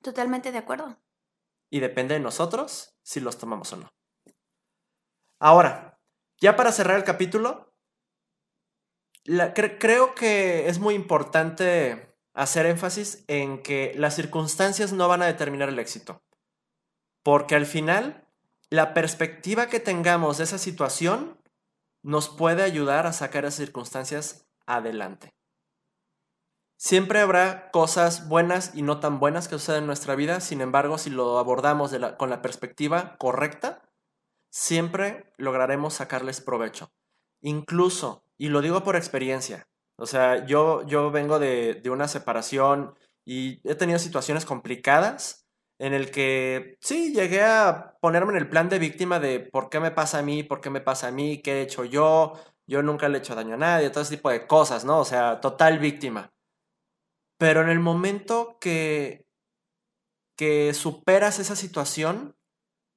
Totalmente 0.00 0.50
de 0.50 0.58
acuerdo. 0.58 0.98
Y 1.70 1.80
depende 1.80 2.14
de 2.14 2.20
nosotros 2.20 2.96
si 3.02 3.20
los 3.20 3.38
tomamos 3.38 3.72
o 3.72 3.76
no. 3.76 3.88
Ahora, 5.38 6.00
ya 6.40 6.56
para 6.56 6.72
cerrar 6.72 6.96
el 6.96 7.04
capítulo, 7.04 7.74
creo 9.24 10.14
que 10.14 10.68
es 10.68 10.78
muy 10.78 10.94
importante 10.94 12.14
hacer 12.34 12.66
énfasis 12.66 13.24
en 13.28 13.62
que 13.62 13.92
las 13.96 14.14
circunstancias 14.14 14.92
no 14.92 15.08
van 15.08 15.22
a 15.22 15.26
determinar 15.26 15.68
el 15.68 15.78
éxito. 15.78 16.22
Porque 17.22 17.54
al 17.54 17.66
final, 17.66 18.28
la 18.72 18.94
perspectiva 18.94 19.66
que 19.66 19.80
tengamos 19.80 20.38
de 20.38 20.44
esa 20.44 20.56
situación 20.56 21.38
nos 22.02 22.30
puede 22.30 22.62
ayudar 22.62 23.06
a 23.06 23.12
sacar 23.12 23.44
esas 23.44 23.56
circunstancias 23.56 24.48
adelante. 24.64 25.34
Siempre 26.78 27.20
habrá 27.20 27.70
cosas 27.70 28.28
buenas 28.28 28.74
y 28.74 28.80
no 28.80 28.98
tan 28.98 29.20
buenas 29.20 29.46
que 29.46 29.58
suceden 29.58 29.80
en 29.80 29.88
nuestra 29.88 30.14
vida, 30.14 30.40
sin 30.40 30.62
embargo, 30.62 30.96
si 30.96 31.10
lo 31.10 31.38
abordamos 31.38 31.94
con 32.16 32.30
la 32.30 32.40
perspectiva 32.40 33.18
correcta, 33.18 33.82
siempre 34.50 35.30
lograremos 35.36 35.92
sacarles 35.92 36.40
provecho. 36.40 36.90
Incluso, 37.42 38.24
y 38.38 38.48
lo 38.48 38.62
digo 38.62 38.82
por 38.84 38.96
experiencia, 38.96 39.68
o 39.98 40.06
sea, 40.06 40.46
yo, 40.46 40.82
yo 40.86 41.10
vengo 41.10 41.38
de, 41.38 41.74
de 41.74 41.90
una 41.90 42.08
separación 42.08 42.94
y 43.22 43.60
he 43.68 43.74
tenido 43.74 43.98
situaciones 43.98 44.46
complicadas 44.46 45.41
en 45.82 45.94
el 45.94 46.12
que 46.12 46.78
sí, 46.80 47.12
llegué 47.12 47.42
a 47.42 47.98
ponerme 48.00 48.30
en 48.30 48.38
el 48.38 48.48
plan 48.48 48.68
de 48.68 48.78
víctima 48.78 49.18
de 49.18 49.40
por 49.40 49.68
qué 49.68 49.80
me 49.80 49.90
pasa 49.90 50.20
a 50.20 50.22
mí, 50.22 50.44
por 50.44 50.60
qué 50.60 50.70
me 50.70 50.80
pasa 50.80 51.08
a 51.08 51.10
mí, 51.10 51.42
qué 51.42 51.54
he 51.54 51.62
hecho 51.62 51.84
yo, 51.84 52.34
yo 52.68 52.84
nunca 52.84 53.08
le 53.08 53.18
he 53.18 53.20
hecho 53.20 53.34
daño 53.34 53.54
a 53.54 53.56
nadie, 53.58 53.90
todo 53.90 54.04
ese 54.04 54.14
tipo 54.16 54.30
de 54.30 54.46
cosas, 54.46 54.84
¿no? 54.84 55.00
O 55.00 55.04
sea, 55.04 55.40
total 55.40 55.80
víctima. 55.80 56.32
Pero 57.36 57.62
en 57.62 57.68
el 57.68 57.80
momento 57.80 58.58
que, 58.60 59.26
que 60.36 60.72
superas 60.72 61.40
esa 61.40 61.56
situación, 61.56 62.36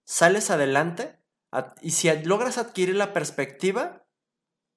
sales 0.05 0.51
adelante 0.51 1.19
y 1.81 1.89
si 1.89 2.15
logras 2.23 2.59
adquirir 2.59 2.97
la 2.97 3.13
perspectiva, 3.13 4.05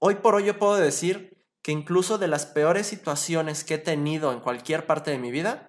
hoy 0.00 0.14
por 0.14 0.34
hoy 0.34 0.46
yo 0.46 0.58
puedo 0.58 0.76
decir 0.76 1.46
que 1.62 1.72
incluso 1.72 2.16
de 2.16 2.28
las 2.28 2.46
peores 2.46 2.86
situaciones 2.86 3.64
que 3.64 3.74
he 3.74 3.78
tenido 3.78 4.32
en 4.32 4.40
cualquier 4.40 4.86
parte 4.86 5.10
de 5.10 5.18
mi 5.18 5.30
vida, 5.30 5.67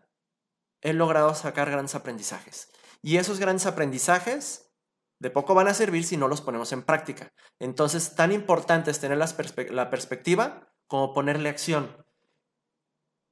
he 0.82 0.94
logrado 0.94 1.34
sacar 1.36 1.70
grandes 1.70 1.96
aprendizajes. 1.96 2.72
Y 3.02 3.18
esos 3.18 3.40
grandes 3.40 3.66
aprendizajes 3.66 4.72
de 5.20 5.30
poco 5.30 5.54
van 5.54 5.68
a 5.68 5.74
servir 5.74 6.04
si 6.04 6.18
no 6.18 6.28
los 6.28 6.42
ponemos 6.42 6.72
en 6.72 6.84
práctica. 6.84 7.34
Entonces, 7.60 8.16
tan 8.16 8.32
importante 8.32 8.92
es 8.92 9.00
tener 9.00 9.18
la 9.18 9.90
perspectiva 9.90 10.74
como 10.88 11.14
ponerle 11.14 11.50
acción. 11.50 12.06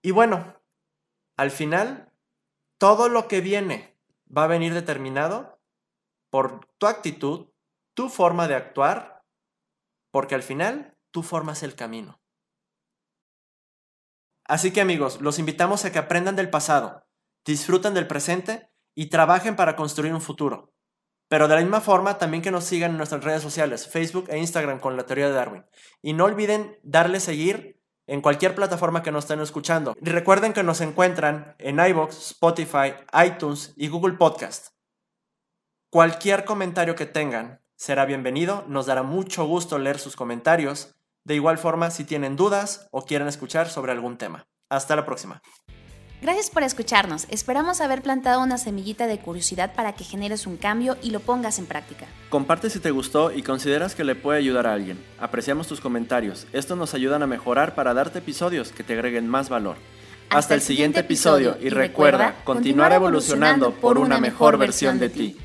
Y 0.02 0.12
bueno, 0.12 0.62
al 1.38 1.52
final, 1.52 2.14
todo 2.78 3.10
lo 3.10 3.28
que 3.28 3.42
viene 3.42 3.98
va 4.36 4.44
a 4.44 4.48
venir 4.48 4.74
determinado 4.74 5.60
por 6.30 6.66
tu 6.78 6.88
actitud, 6.88 7.52
tu 7.94 8.10
forma 8.10 8.48
de 8.48 8.56
actuar, 8.56 9.24
porque 10.12 10.36
al 10.36 10.44
final 10.44 10.98
tú 11.12 11.24
formas 11.24 11.64
el 11.64 11.76
camino. 11.76 12.22
Así 14.46 14.72
que 14.72 14.82
amigos, 14.82 15.22
los 15.22 15.40
invitamos 15.40 15.84
a 15.84 15.92
que 15.92 16.00
aprendan 16.00 16.36
del 16.36 16.50
pasado, 16.50 17.07
disfruten 17.48 17.94
del 17.94 18.08
presente 18.08 18.70
y 18.94 19.08
trabajen 19.08 19.56
para 19.56 19.76
construir 19.76 20.14
un 20.14 20.22
futuro. 20.22 20.74
Pero 21.30 21.48
de 21.48 21.56
la 21.56 21.62
misma 21.62 21.82
forma, 21.82 22.18
también 22.18 22.44
que 22.44 22.52
nos 22.52 22.64
sigan 22.64 22.92
en 22.92 22.98
nuestras 22.98 23.24
redes 23.24 23.42
sociales, 23.42 23.88
Facebook 23.88 24.26
e 24.30 24.38
Instagram 24.38 24.80
con 24.80 24.96
la 24.96 25.06
teoría 25.06 25.28
de 25.28 25.34
Darwin. 25.34 25.66
Y 26.02 26.14
no 26.14 26.26
olviden 26.26 26.78
darle 26.84 27.20
seguir 27.20 27.82
en 28.06 28.22
cualquier 28.22 28.56
plataforma 28.56 29.04
que 29.04 29.12
nos 29.12 29.26
estén 29.26 29.42
escuchando. 29.42 29.94
Y 30.02 30.10
recuerden 30.10 30.54
que 30.54 30.64
nos 30.64 30.80
encuentran 30.80 31.56
en 31.60 31.80
iBox, 31.80 32.32
Spotify, 32.32 32.94
iTunes 33.26 33.74
y 33.76 33.90
Google 33.90 34.14
Podcast. 34.14 34.70
Cualquier 35.90 36.46
comentario 36.46 36.96
que 36.96 37.06
tengan 37.06 37.62
será 37.76 38.06
bienvenido, 38.06 38.64
nos 38.68 38.86
dará 38.86 39.04
mucho 39.04 39.46
gusto 39.46 39.78
leer 39.78 40.00
sus 40.00 40.16
comentarios. 40.16 40.96
De 41.26 41.36
igual 41.36 41.58
forma, 41.58 41.92
si 41.92 42.06
tienen 42.06 42.38
dudas 42.38 42.88
o 42.92 43.06
quieren 43.06 43.28
escuchar 43.28 43.70
sobre 43.70 43.92
algún 43.92 44.18
tema. 44.18 44.48
Hasta 44.70 44.96
la 44.96 45.06
próxima. 45.06 45.42
Gracias 46.20 46.50
por 46.50 46.64
escucharnos. 46.64 47.28
Esperamos 47.30 47.80
haber 47.80 48.02
plantado 48.02 48.42
una 48.42 48.58
semillita 48.58 49.06
de 49.06 49.20
curiosidad 49.20 49.76
para 49.76 49.94
que 49.94 50.04
generes 50.04 50.48
un 50.48 50.58
cambio 50.58 50.98
y 51.04 51.12
lo 51.12 51.20
pongas 51.20 51.60
en 51.60 51.68
práctica. 51.68 52.08
Comparte 52.30 52.72
si 52.72 52.80
te 52.80 52.90
gustó 52.90 53.32
y 53.32 53.44
consideras 53.44 53.94
que 53.94 54.04
le 54.04 54.16
puede 54.16 54.40
ayudar 54.40 54.66
a 54.66 54.74
alguien. 54.74 55.00
Apreciamos 55.20 55.68
tus 55.68 55.80
comentarios. 55.80 56.48
Estos 56.54 56.76
nos 56.76 56.96
ayudan 56.96 57.22
a 57.22 57.28
mejorar 57.28 57.76
para 57.76 57.94
darte 57.94 58.20
episodios 58.20 58.72
que 58.72 58.84
te 58.84 58.94
agreguen 58.94 59.28
más 59.28 59.50
valor. 59.50 59.78
Hasta, 60.30 60.56
el 60.56 60.62
siguiente 60.62 61.02
episodio 61.02 61.56
y 61.62 61.70
recuerda, 61.70 62.36
continuar 62.44 62.92
evolucionando 62.92 63.72
por 63.72 63.98
una 63.98 64.20
mejor 64.20 64.58
versión 64.58 65.00
de 65.00 65.10
ti. 65.10 65.38